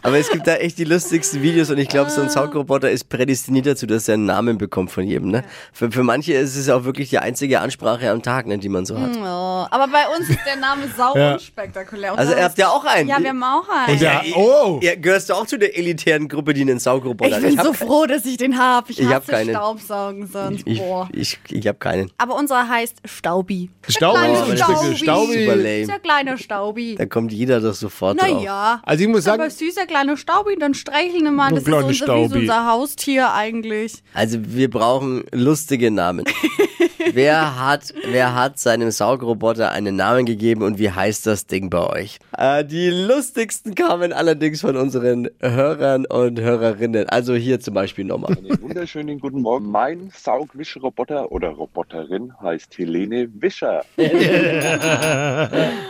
Aber 0.02 0.18
es 0.18 0.30
gibt 0.30 0.46
da 0.46 0.54
echt 0.56 0.78
die 0.78 0.84
lustigsten 0.84 1.42
Videos 1.42 1.70
und 1.70 1.78
ich 1.78 1.88
glaube, 1.88 2.10
so 2.10 2.20
ein 2.22 2.28
Saugroboter 2.28 2.90
ist 2.90 3.08
prädestiniert 3.08 3.66
dazu, 3.66 3.86
dass 3.86 4.08
er 4.08 4.14
einen 4.14 4.26
Namen 4.26 4.58
bekommt 4.58 4.90
von 4.90 5.04
jedem. 5.04 5.30
Ne? 5.30 5.44
Für, 5.72 5.90
für 5.90 6.02
manche 6.02 6.34
ist 6.34 6.56
es 6.56 6.68
auch 6.68 6.84
wirklich 6.84 7.10
die 7.10 7.18
einzige 7.18 7.60
Ansprache 7.60 8.10
am 8.10 8.22
Tag, 8.22 8.46
ne, 8.46 8.58
die 8.58 8.68
man 8.68 8.86
so 8.86 8.98
hat. 8.98 9.10
Oh, 9.16 9.66
aber 9.70 9.88
bei 9.88 10.04
uns 10.16 10.28
ist 10.28 10.38
der 10.46 10.56
Name 10.56 10.82
sau 10.96 11.16
Ja. 11.16 11.34
unspektakulär. 11.34 12.12
Und 12.12 12.18
Also 12.18 12.34
ihr 12.34 12.44
habt 12.44 12.58
ja 12.58 12.68
auch 12.68 12.84
einen. 12.84 13.08
Ja, 13.08 13.18
wir 13.20 13.30
haben 13.30 13.42
auch 13.42 13.68
einen. 13.68 13.92
Und 13.94 14.00
der, 14.00 14.22
oh, 14.36 14.80
Ja, 14.82 14.94
gehörst 14.94 15.28
du 15.30 15.34
auch 15.34 15.46
zu 15.46 15.58
der 15.58 15.76
elitären 15.76 16.28
Gruppe, 16.28 16.54
die 16.54 16.62
einen 16.62 16.78
Saugroboter 16.78 17.38
ich 17.38 17.44
bin 17.44 17.58
hat? 17.58 17.66
so 17.66 17.72
froh, 17.72 18.06
dass 18.06 18.24
ich 18.24 18.36
den 18.36 18.58
habe. 18.58 18.90
Ich, 18.92 19.00
Ich 19.00 19.06
hab 19.06 19.22
hasse 19.22 19.32
keinen. 19.32 19.50
Staubsaugen 19.50 20.26
sonst. 20.28 20.62
Ich, 20.66 20.78
Boah. 20.78 21.08
ich, 21.12 21.38
ich 21.50 21.66
habe 21.66 21.78
keinen. 21.78 22.10
Aber 22.18 22.36
unser 22.36 22.68
heißt 22.68 22.96
Staubi. 23.04 23.70
Staubi, 23.88 24.18
Der 24.18 24.26
kleine 24.26 24.38
Oh, 24.52 24.56
Staubi. 24.56 24.96
Staubi. 24.96 25.32
Super 25.44 25.56
lame. 25.56 25.86
Der 25.86 25.98
kleine 25.98 26.38
Staubi. 26.38 26.94
Da 26.96 27.06
kommt 27.06 27.32
jeder 27.32 27.60
doch 27.60 27.74
sofort 27.74 28.20
drauf. 28.20 28.28
Naja. 28.28 28.80
Also 28.84 29.02
ich 29.04 29.08
muss 29.08 29.26
Aber 29.26 29.38
sagen, 29.38 29.50
süßer 29.66 29.86
kleiner 29.86 30.16
Staubi, 30.16 30.56
dann 30.58 30.74
streicheln 30.74 31.24
wir 31.24 31.30
mal. 31.30 31.50
Das 31.50 31.64
ist 31.64 31.72
unser, 31.72 32.34
wie 32.34 32.38
unser 32.40 32.70
Haustier 32.70 33.32
eigentlich. 33.32 34.02
Also 34.14 34.38
wir 34.40 34.70
brauchen 34.70 35.24
lustige 35.32 35.90
Namen. 35.90 36.24
wer, 37.12 37.58
hat, 37.58 37.92
wer 38.04 38.34
hat 38.34 38.58
seinem 38.58 38.90
Saugroboter 38.90 39.70
einen 39.72 39.96
Namen 39.96 40.24
gegeben 40.26 40.62
und 40.62 40.78
wie 40.78 40.90
heißt 40.90 41.26
das 41.26 41.46
Ding 41.46 41.70
bei 41.70 41.86
euch? 41.88 42.18
Äh, 42.36 42.64
die 42.64 42.90
lustigsten 42.90 43.74
kamen 43.74 44.12
allerdings 44.12 44.60
von 44.60 44.76
unseren 44.76 45.28
Hörern 45.40 46.06
und 46.06 46.40
Hörerinnen. 46.40 47.08
Also 47.08 47.34
hier 47.34 47.60
zum 47.60 47.74
Beispiel 47.74 48.04
nochmal. 48.04 48.36
Einen 48.38 48.60
wunderschönen 48.62 49.18
guten 49.18 49.40
Morgen. 49.42 49.70
Mein 49.70 50.10
Saugwischroboter 50.14 51.32
oder 51.32 51.48
Roboterin 51.50 52.32
heißt 52.40 52.76
Helene 52.78 53.28
Wischer. 53.40 53.84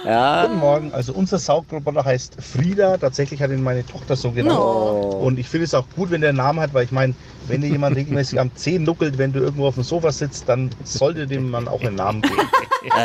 Ja, 0.07 0.47
Guten 0.47 0.61
Morgen. 0.61 0.93
Also 0.93 1.13
unser 1.13 1.39
Saugroboter 1.39 2.05
heißt 2.05 2.37
Frieda. 2.41 2.97
Tatsächlich 2.97 3.43
hat 3.43 3.51
ihn 3.51 3.63
meine 3.67 3.85
Tochter 3.85 4.17
so 4.17 4.31
genannt. 4.31 4.59
Und 4.59 5.39
ich 5.39 5.49
finde 5.49 5.65
es 5.65 5.75
auch 5.75 5.85
gut, 5.95 6.11
wenn 6.11 6.23
der 6.23 6.31
einen 6.31 6.39
Namen 6.39 6.61
hat, 6.61 6.73
weil 6.73 6.85
ich 6.85 6.93
meine, 6.93 7.15
wenn 7.49 7.61
dir 7.61 7.69
jemand 7.69 7.97
regelmäßig 7.97 8.41
am 8.41 8.51
Zeh 8.55 8.79
nuckelt, 8.79 9.19
wenn 9.19 9.33
du 9.33 9.41
irgendwo 9.41 9.67
auf 9.67 9.75
dem 9.75 9.83
Sofa 9.85 10.11
sitzt, 10.11 10.49
dann 10.49 10.71
sollte 10.85 11.27
dem 11.27 11.51
Mann 11.51 11.69
auch 11.69 11.83
einen 11.83 11.97
Namen 11.97 12.23
geben. 12.23 12.37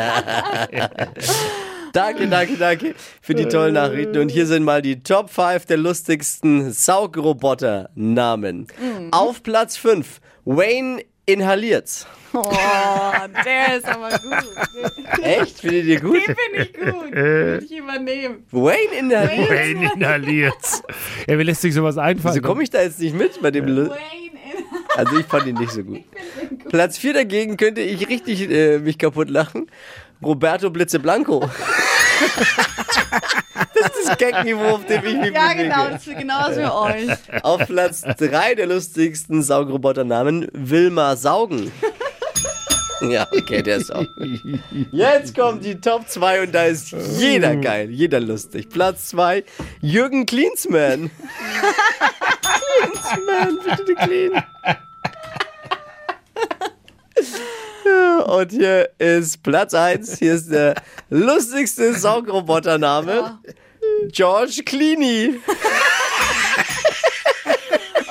danke, 1.92 2.28
danke, 2.28 2.56
danke 2.56 2.94
für 3.20 3.34
die 3.34 3.44
tollen 3.46 3.74
Nachrichten. 3.74 4.18
Und 4.18 4.30
hier 4.30 4.46
sind 4.46 4.62
mal 4.64 4.80
die 4.80 5.02
Top 5.02 5.28
5 5.28 5.66
der 5.66 5.76
lustigsten 5.76 6.72
Saugroboter-Namen. 6.72 8.68
Auf 9.10 9.42
Platz 9.42 9.76
5, 9.76 10.20
Wayne 10.44 11.02
inhaliert's. 11.26 12.06
Oh, 12.34 12.42
der 13.44 13.76
ist 13.76 13.86
aber 13.86 14.08
gut. 14.10 15.22
Echt? 15.22 15.60
Findet 15.60 15.84
ihr 15.84 16.00
gut? 16.00 16.16
Den 16.16 16.34
finde 16.36 16.62
ich 16.62 16.72
gut. 16.72 17.12
Würde 17.14 17.64
ich 17.64 17.76
übernehmen. 17.76 18.46
Wayne 18.50 18.98
inhaliert. 18.98 19.50
Wayne 19.50 19.90
inhaliert's. 19.94 20.82
Ja, 21.26 21.38
wie 21.38 21.42
lässt 21.42 21.60
sich 21.60 21.74
sowas 21.74 21.98
einfallen? 21.98 22.34
Wieso 22.34 22.46
komme 22.46 22.62
ich 22.62 22.70
da 22.70 22.80
jetzt 22.80 23.00
nicht 23.00 23.14
mit 23.14 23.40
bei 23.42 23.50
dem 23.50 23.66
Wayne 23.66 23.90
Also 24.96 25.18
ich 25.18 25.26
fand 25.26 25.46
ihn 25.46 25.56
nicht 25.56 25.72
so 25.72 25.82
gut. 25.84 26.00
Platz 26.70 26.96
4 26.98 27.12
dagegen 27.14 27.56
könnte 27.56 27.82
ich 27.82 28.08
richtig 28.08 28.50
äh, 28.50 28.78
mich 28.78 28.96
kaputt 28.98 29.28
lachen. 29.28 29.70
Roberto 30.22 30.70
Blitzeblanco. 30.70 31.50
das 33.82 33.96
ist 33.98 34.08
das 34.08 34.18
Gagniveau, 34.18 34.74
auf 34.76 34.86
dem 34.86 35.04
ich 35.06 35.16
mich 35.16 35.32
Ja, 35.32 35.48
bewege. 35.48 35.62
genau, 35.64 35.88
das 35.90 36.06
ist 36.06 36.18
genauso 36.18 36.54
für 36.54 36.74
euch. 36.74 37.08
Auf 37.44 37.66
Platz 37.66 38.02
3 38.02 38.54
der 38.54 38.66
lustigsten 38.66 39.42
Saugroboternamen 39.42 40.48
Wilma 40.52 41.16
Saugen. 41.16 41.70
Ja, 43.02 43.26
okay, 43.36 43.62
der 43.62 43.78
ist 43.78 43.92
auch. 43.92 44.04
Jetzt 44.92 45.36
kommt 45.36 45.64
die 45.64 45.80
Top 45.80 46.08
2 46.08 46.42
und 46.44 46.54
da 46.54 46.66
ist 46.66 46.92
jeder 47.18 47.56
geil, 47.56 47.90
jeder 47.90 48.20
lustig. 48.20 48.68
Platz 48.68 49.08
2, 49.08 49.42
Jürgen 49.80 50.24
Klinsmann. 50.24 51.10
Klinsmann, 52.80 53.58
bitte 53.64 53.94
clean. 53.96 54.44
Ja, 57.84 58.18
Und 58.20 58.52
hier 58.52 58.88
ist 58.98 59.42
Platz 59.42 59.74
1. 59.74 60.18
Hier 60.18 60.34
ist 60.34 60.50
der 60.52 60.74
lustigste 61.10 61.94
Saugrobotername. 61.94 63.38
George 64.10 64.62
Clooney. 64.64 65.40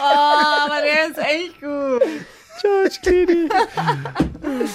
Oh, 0.03 0.65
aber 0.65 0.81
der 0.81 1.07
ist 1.09 1.17
echt 1.19 1.61
gut. 1.61 2.01
George 2.59 2.95
Clooney. 3.03 3.49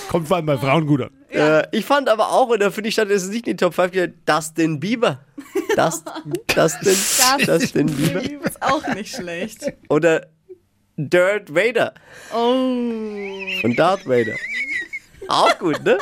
Kommt 0.08 0.28
vor 0.28 0.37
allem 0.37 0.46
bei 0.46 0.56
Frauen 0.56 0.87
gut 0.87 1.02
an. 1.02 1.11
Äh, 1.30 1.66
ich 1.76 1.85
fand 1.85 2.08
aber 2.08 2.30
auch, 2.30 2.46
und 2.49 2.61
da 2.61 2.70
finde 2.70 2.88
ich, 2.88 2.94
stand 2.94 3.11
es 3.11 3.25
nicht 3.26 3.49
in 3.49 3.56
die 3.56 3.64
Top 3.64 3.75
5, 3.75 3.92
hier, 3.92 4.06
Dustin 4.25 4.78
Bieber. 4.78 5.25
Das, 5.75 6.04
Dustin, 6.54 6.96
Dustin 7.44 7.87
Bieber. 7.87 8.46
Ist 8.46 8.62
auch 8.62 8.87
nicht 8.94 9.16
schlecht. 9.16 9.64
Oder 9.88 10.28
Dirt 10.96 11.52
Vader 11.52 11.92
Oh. 12.32 12.37
von 13.61 13.75
Darth 13.76 14.06
Vader. 14.06 14.37
Auch 15.28 15.58
gut, 15.58 15.82
ne? 15.82 15.99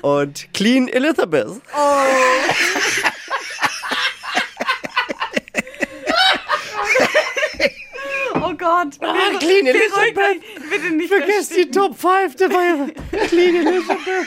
Und 0.00 0.48
Clean 0.54 0.88
Elizabeth. 0.88 1.48
Oh 1.76 2.02
Gott. 8.60 8.96
Ah, 9.00 9.14
Clean 9.38 9.64
Beruhigt 9.64 9.66
Elizabeth. 9.66 10.18
euch. 10.18 10.70
Bitte 10.70 10.90
nicht 10.94 11.08
Vergesst 11.08 11.50
die 11.50 11.54
verstehen. 11.64 11.72
Top 11.72 11.98
5 11.98 12.36
dabei. 12.36 12.92
Clean 13.28 13.56
Elizabeth. 13.66 14.26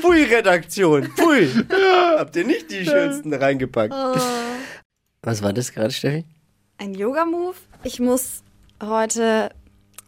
Pfui, 0.00 0.22
Redaktion. 0.24 1.04
Pfui. 1.16 1.48
Habt 2.18 2.34
ihr 2.36 2.44
nicht 2.44 2.70
die 2.70 2.84
schönsten 2.84 3.32
reingepackt? 3.34 3.92
Was 5.22 5.42
war 5.42 5.52
das 5.52 5.72
gerade, 5.72 5.92
Steffi? 5.92 6.24
Ein 6.78 6.94
Yoga-Move. 6.94 7.54
Ich 7.84 8.00
muss 8.00 8.42
heute 8.82 9.50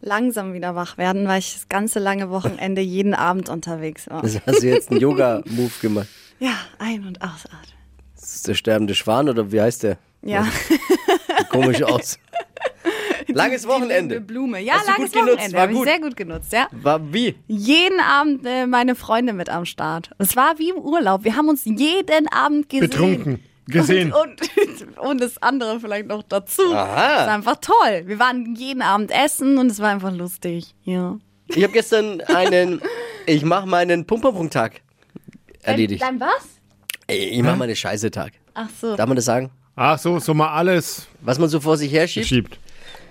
langsam 0.01 0.53
wieder 0.53 0.75
wach 0.75 0.97
werden, 0.97 1.27
weil 1.27 1.39
ich 1.39 1.53
das 1.53 1.69
ganze 1.69 1.99
lange 1.99 2.29
Wochenende 2.29 2.81
jeden 2.81 3.13
Abend 3.13 3.47
unterwegs 3.49 4.09
war. 4.09 4.21
Das 4.23 4.39
hast 4.45 4.63
du 4.63 4.67
jetzt 4.67 4.89
einen 4.91 4.99
Yoga-Move 4.99 5.71
gemacht. 5.81 6.07
Ja, 6.39 6.55
ein- 6.79 7.05
und 7.07 7.21
ausatmen. 7.21 7.61
Das 8.19 8.35
ist 8.35 8.47
der 8.47 8.55
sterbende 8.55 8.95
Schwan 8.95 9.29
oder 9.29 9.51
wie 9.51 9.61
heißt 9.61 9.83
der? 9.83 9.97
Ja. 10.23 10.47
Komisch 11.49 11.81
aus. 11.83 12.17
Langes 13.27 13.61
Die 13.63 13.67
Wochenende. 13.67 14.21
Blume. 14.21 14.59
Ja, 14.59 14.73
Hast 14.75 14.87
langes 14.87 15.15
Wochenende. 15.15 15.53
war 15.53 15.61
Habe 15.61 15.71
ich 15.71 15.77
gut. 15.77 15.87
sehr 15.87 15.99
gut 15.99 16.15
genutzt, 16.17 16.53
ja. 16.53 16.67
War 16.71 17.13
wie? 17.13 17.35
Jeden 17.47 17.99
Abend 17.99 18.45
äh, 18.45 18.65
meine 18.67 18.95
Freunde 18.95 19.33
mit 19.33 19.49
am 19.49 19.65
Start. 19.65 20.11
Es 20.17 20.35
war 20.35 20.59
wie 20.59 20.69
im 20.69 20.77
Urlaub. 20.77 21.23
Wir 21.23 21.35
haben 21.35 21.49
uns 21.49 21.63
jeden 21.65 22.27
Abend 22.31 22.69
gesehen. 22.69 22.89
Betrunken. 22.89 23.43
Gesehen. 23.67 24.11
Und, 24.11 24.41
und, 24.97 24.97
und 24.97 25.21
das 25.21 25.41
andere 25.41 25.79
vielleicht 25.79 26.07
noch 26.07 26.23
dazu. 26.23 26.73
Aha. 26.73 27.21
Es 27.21 27.27
war 27.27 27.33
einfach 27.33 27.57
toll. 27.61 28.03
Wir 28.05 28.19
waren 28.19 28.55
jeden 28.55 28.81
Abend 28.81 29.09
essen 29.11 29.57
und 29.57 29.71
es 29.71 29.79
war 29.79 29.89
einfach 29.89 30.11
lustig. 30.11 30.75
Ja. 30.83 31.17
Ich 31.47 31.63
habe 31.63 31.71
gestern 31.73 32.19
einen, 32.21 32.81
ich 33.25 33.43
mache 33.45 33.67
meinen 33.67 34.05
Pumperpunkt-Tag 34.05 34.81
erledigt. 35.61 36.01
Dein 36.01 36.19
was? 36.19 36.49
Ich 37.07 37.41
mache 37.41 37.57
meinen 37.57 37.75
Scheiße-Tag. 37.75 38.33
Ach 38.53 38.69
so. 38.81 38.95
Darf 38.95 39.07
man 39.07 39.15
das 39.15 39.25
sagen? 39.25 39.49
Ach 39.75 39.97
so, 39.97 40.19
so 40.19 40.33
mal 40.33 40.53
alles 40.53 41.07
Was 41.21 41.39
man 41.39 41.49
so 41.49 41.59
vor 41.59 41.77
sich 41.77 41.91
herschiebt? 41.91 42.27
schiebt. 42.27 42.59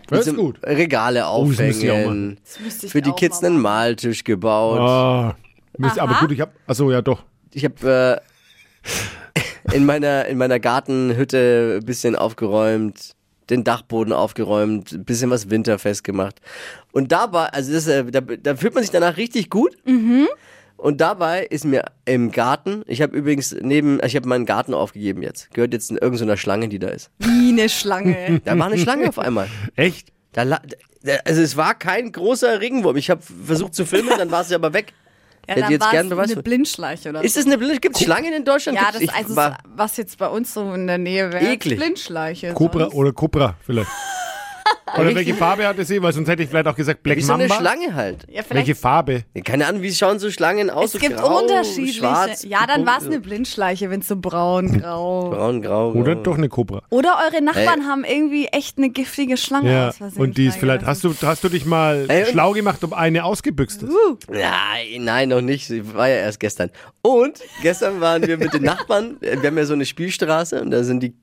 Das 0.08 0.26
ist 0.26 0.36
gut. 0.36 0.58
Regale 0.62 1.26
auch 1.26 1.42
aufhängen. 1.46 2.38
Ich 2.44 2.90
Für 2.90 3.00
die 3.02 3.12
Kids 3.12 3.42
einen. 3.42 3.60
Maltisch 3.60 4.24
gebaut. 4.24 4.78
Ah, 4.78 5.36
Mist, 5.78 5.98
aber 5.98 6.14
gut, 6.20 6.32
ich 6.32 6.40
hab. 6.40 6.52
Achso, 6.66 6.90
ja 6.90 7.00
doch. 7.00 7.22
Ich 7.52 7.64
habe 7.64 8.20
äh, 9.72 9.74
in 9.74 9.86
meiner 9.86 10.26
in 10.26 10.38
meiner 10.38 10.60
Gartenhütte 10.60 11.78
ein 11.80 11.86
bisschen 11.86 12.14
aufgeräumt, 12.14 13.14
den 13.48 13.64
Dachboden 13.64 14.12
aufgeräumt, 14.12 14.92
ein 14.92 15.04
bisschen 15.04 15.30
was 15.30 15.50
winterfest 15.50 16.04
gemacht. 16.04 16.40
Und 16.92 17.10
dabei, 17.12 17.46
also 17.46 17.72
das, 17.72 17.86
äh, 17.86 18.04
da, 18.04 18.20
da 18.20 18.54
fühlt 18.56 18.74
man 18.74 18.82
sich 18.82 18.90
danach 18.90 19.16
richtig 19.16 19.48
gut. 19.50 19.76
Und 20.82 21.00
dabei 21.00 21.44
ist 21.44 21.64
mir 21.64 21.84
im 22.06 22.32
Garten, 22.32 22.82
ich 22.86 23.00
habe 23.02 23.16
übrigens 23.16 23.54
neben, 23.60 24.00
ich 24.04 24.16
habe 24.16 24.28
meinen 24.28 24.46
Garten 24.46 24.74
aufgegeben 24.74 25.22
jetzt. 25.22 25.52
Gehört 25.54 25.72
jetzt 25.72 25.90
in 25.92 25.96
irgendeiner 25.96 26.36
Schlange, 26.36 26.68
die 26.68 26.80
da 26.80 26.88
ist. 26.88 27.10
Wie 27.20 27.50
eine 27.50 27.68
Schlange. 27.68 28.40
Da 28.44 28.58
war 28.58 28.66
eine 28.66 28.78
Schlange 28.78 29.08
auf 29.08 29.18
einmal. 29.20 29.48
Echt? 29.76 30.08
Da, 30.32 30.42
la- 30.42 30.60
da, 31.04 31.12
also 31.24 31.40
es 31.40 31.56
war 31.56 31.74
kein 31.74 32.10
großer 32.10 32.60
Regenwurm. 32.60 32.96
Ich 32.96 33.10
habe 33.10 33.22
versucht 33.46 33.74
zu 33.76 33.84
filmen, 33.86 34.10
dann 34.18 34.30
war 34.32 34.42
sie 34.44 34.54
aber 34.56 34.72
weg. 34.72 34.92
Ja, 35.48 35.54
Hätte 35.54 35.60
dann 35.62 35.70
jetzt 35.72 35.80
war 35.82 35.90
gern 35.90 36.08
Beweis 36.08 36.26
eine 36.26 36.34
für- 36.36 36.42
Blindschleiche 36.44 37.08
oder 37.08 37.24
Ist 37.24 37.36
es 37.36 37.46
eine 37.46 37.58
Blinde? 37.58 37.80
Gibt 37.80 37.96
es 37.96 38.02
Schlangen 38.04 38.32
in 38.32 38.44
Deutschland? 38.44 38.78
Ja, 38.78 38.92
Gibt's- 38.92 39.00
das 39.00 39.02
ich 39.02 39.12
also 39.24 39.34
war, 39.34 39.58
was 39.74 39.96
jetzt 39.96 40.16
bei 40.18 40.28
uns 40.28 40.54
so 40.54 40.72
in 40.72 40.86
der 40.86 40.98
Nähe 40.98 41.32
wäre. 41.32 41.44
Eklig. 41.44 41.78
Blindschleiche. 41.80 42.52
Cobra 42.54 42.84
sonst- 42.84 42.94
oder 42.94 43.12
Cobra 43.12 43.56
vielleicht. 43.66 43.90
Oder 44.98 45.14
welche 45.14 45.34
Farbe 45.34 45.66
hatte 45.66 45.84
sie? 45.84 46.02
Weil 46.02 46.12
sonst 46.12 46.28
hätte 46.28 46.42
ich 46.42 46.48
vielleicht 46.48 46.66
auch 46.66 46.74
gesagt 46.76 47.02
Black 47.02 47.16
Wie 47.18 47.22
so 47.22 47.32
eine 47.32 47.46
Mamba. 47.48 47.60
Schlange 47.60 47.94
halt. 47.94 48.26
Ja, 48.28 48.42
vielleicht 48.42 48.50
welche 48.68 48.74
Farbe? 48.74 49.24
Keine 49.44 49.66
Ahnung, 49.66 49.82
wie 49.82 49.92
schauen 49.92 50.18
so 50.18 50.30
Schlangen 50.30 50.70
aus? 50.70 50.86
es 50.86 50.92
so 50.92 50.98
gibt 50.98 51.16
grau, 51.16 51.40
unterschiedliche. 51.42 51.98
Schwarz, 52.00 52.44
ja, 52.44 52.66
dann 52.66 52.84
war 52.86 52.98
es 52.98 53.06
eine 53.06 53.20
Blindschleiche, 53.20 53.90
wenn 53.90 54.00
es 54.00 54.08
so 54.08 54.16
braun, 54.16 54.78
grau. 54.80 55.30
Braun, 55.30 55.62
grau. 55.62 55.92
Oder 55.92 56.14
grau. 56.14 56.22
doch 56.22 56.36
eine 56.38 56.48
Kobra. 56.48 56.82
Oder 56.90 57.16
eure 57.26 57.42
Nachbarn 57.42 57.86
haben 57.86 58.04
irgendwie 58.04 58.46
echt 58.46 58.78
eine 58.78 58.90
giftige 58.90 59.36
Schlange 59.36 59.72
Ja, 59.72 59.88
aus 59.88 59.96
Versehen 59.96 60.22
und 60.22 60.36
die 60.38 60.46
ist 60.46 60.56
vielleicht, 60.58 60.84
hast 60.84 61.04
du, 61.04 61.14
hast 61.22 61.44
du 61.44 61.48
dich 61.48 61.64
mal 61.64 62.06
Ey, 62.08 62.22
und- 62.24 62.28
schlau 62.30 62.52
gemacht, 62.52 62.82
ob 62.84 62.92
eine 62.92 63.24
ausgebüxt 63.24 63.82
ist? 63.82 63.92
Nein, 64.30 65.04
nein, 65.04 65.28
noch 65.28 65.40
nicht. 65.40 65.66
Sie 65.66 65.94
war 65.94 66.08
ja 66.08 66.16
erst 66.16 66.40
gestern. 66.40 66.70
Und 67.02 67.40
gestern 67.62 68.00
waren 68.00 68.26
wir 68.26 68.36
mit 68.38 68.52
den 68.54 68.62
Nachbarn. 68.62 69.16
äh, 69.20 69.36
Wir 69.40 69.48
haben 69.48 69.58
ja 69.58 69.64
so 69.64 69.72
eine 69.74 69.84
Spielstraße 69.86 70.60
und 70.60 70.70
da 70.70 70.84
sind 70.84 71.02
die, 71.02 71.14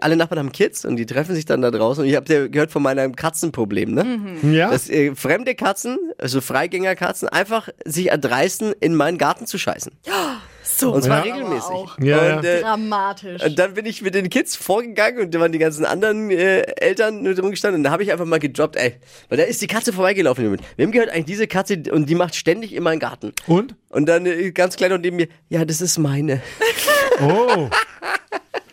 alle 0.00 0.16
Nachbarn 0.16 0.38
haben 0.40 0.52
Kids 0.52 0.84
und 0.84 0.96
die 0.96 1.06
treffen 1.06 1.34
sich 1.34 1.44
dann 1.44 1.62
da 1.62 1.70
draußen. 1.70 2.02
Und 2.02 2.08
ich 2.10 2.16
habe 2.16 2.32
ja 2.32 2.46
gehört 2.48 2.70
von 2.72 2.82
meinem 2.82 3.14
Katzenproblem, 3.18 3.92
ne? 3.92 4.04
Mhm. 4.04 4.54
Ja? 4.54 4.70
Dass 4.70 4.88
äh, 4.88 5.14
fremde 5.14 5.54
Katzen, 5.54 5.98
also 6.16 6.40
Freigängerkatzen, 6.40 7.28
einfach 7.28 7.68
sich 7.84 8.06
erdreisten, 8.08 8.72
in 8.80 8.94
meinen 8.94 9.18
Garten 9.18 9.46
zu 9.46 9.58
scheißen. 9.58 9.92
so 10.62 10.92
Und 10.92 11.02
zwar 11.02 11.18
aber 11.18 11.26
regelmäßig. 11.26 11.70
Ja, 12.00 12.36
und, 12.36 12.44
ja. 12.44 12.50
äh, 12.50 12.60
Dramatisch. 12.62 13.44
und 13.44 13.58
dann 13.58 13.74
bin 13.74 13.84
ich 13.84 14.00
mit 14.00 14.14
den 14.14 14.30
Kids 14.30 14.56
vorgegangen 14.56 15.20
und 15.20 15.34
da 15.34 15.40
waren 15.40 15.52
die 15.52 15.58
ganzen 15.58 15.84
anderen 15.84 16.30
äh, 16.30 16.60
Eltern 16.60 17.22
nur 17.22 17.34
drum 17.34 17.50
gestanden 17.50 17.80
und 17.80 17.84
da 17.84 17.90
habe 17.90 18.04
ich 18.04 18.12
einfach 18.12 18.24
mal 18.24 18.38
gedroppt, 18.38 18.76
ey, 18.76 18.94
weil 19.28 19.38
da 19.38 19.44
ist 19.44 19.60
die 19.60 19.66
Katze 19.66 19.92
vorbeigelaufen. 19.92 20.58
Wem 20.76 20.92
gehört 20.92 21.10
eigentlich 21.10 21.26
diese 21.26 21.48
Katze 21.48 21.82
und 21.90 22.08
die 22.08 22.14
macht 22.14 22.36
ständig 22.36 22.72
in 22.74 22.82
meinen 22.84 23.00
Garten. 23.00 23.32
Und? 23.46 23.74
Und 23.90 24.06
dann 24.06 24.24
äh, 24.26 24.52
ganz 24.52 24.76
klein 24.76 24.92
und 24.92 25.00
neben 25.00 25.16
mir, 25.16 25.28
ja, 25.48 25.64
das 25.64 25.80
ist 25.80 25.98
meine. 25.98 26.40
Oh. 27.20 27.68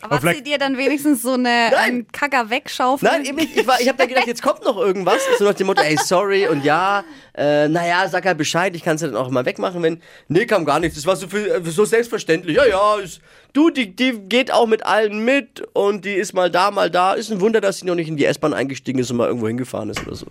aber 0.05 0.15
hast 0.15 0.21
vielleicht- 0.21 0.39
du 0.39 0.43
dir 0.43 0.57
dann 0.57 0.77
wenigstens 0.77 1.21
so 1.21 1.33
eine 1.33 1.71
einen 1.77 2.07
Kacker 2.11 2.49
wegschaufeln? 2.49 3.11
Nein, 3.11 3.25
eben 3.25 3.37
nicht. 3.37 3.55
Ich, 3.57 3.67
war- 3.67 3.79
ich 3.79 3.87
habe 3.87 3.97
da 3.97 4.05
gedacht, 4.05 4.27
jetzt 4.27 4.41
kommt 4.41 4.63
noch 4.63 4.77
irgendwas. 4.77 5.19
So 5.37 5.45
nach 5.45 5.53
dem 5.53 5.67
Motto, 5.67 5.81
ey, 5.81 5.97
sorry 5.97 6.47
und 6.47 6.63
ja, 6.63 7.03
äh, 7.37 7.67
naja, 7.67 8.07
sag 8.07 8.25
halt 8.25 8.37
Bescheid, 8.37 8.75
ich 8.75 8.83
kann 8.83 8.95
es 8.95 9.01
ja 9.01 9.07
dann 9.09 9.17
auch 9.17 9.29
mal 9.29 9.45
wegmachen, 9.45 9.83
wenn. 9.83 10.01
Nee, 10.27 10.45
kam 10.45 10.65
gar 10.65 10.79
nichts. 10.79 10.95
Das 10.95 11.05
war 11.05 11.15
so, 11.15 11.27
viel, 11.27 11.47
äh, 11.47 11.61
so 11.69 11.85
selbstverständlich. 11.85 12.55
Ja, 12.55 12.65
ja, 12.65 12.95
ist, 12.95 13.19
du, 13.55 13.69
die, 13.71 13.95
die 13.95 14.11
geht 14.29 14.51
auch 14.53 14.67
mit 14.67 14.85
allen 14.85 15.25
mit 15.25 15.63
und 15.73 16.05
die 16.05 16.13
ist 16.13 16.33
mal 16.33 16.51
da, 16.51 16.69
mal 16.69 16.91
da. 16.91 17.13
Ist 17.13 17.31
ein 17.31 17.41
Wunder, 17.41 17.61
dass 17.61 17.79
sie 17.79 17.85
noch 17.85 17.95
nicht 17.95 18.07
in 18.07 18.17
die 18.17 18.25
S-Bahn 18.25 18.53
eingestiegen 18.53 18.99
ist 18.99 19.09
und 19.09 19.17
mal 19.17 19.27
irgendwo 19.27 19.47
hingefahren 19.47 19.89
ist 19.89 20.05
oder 20.05 20.15
so. 20.15 20.27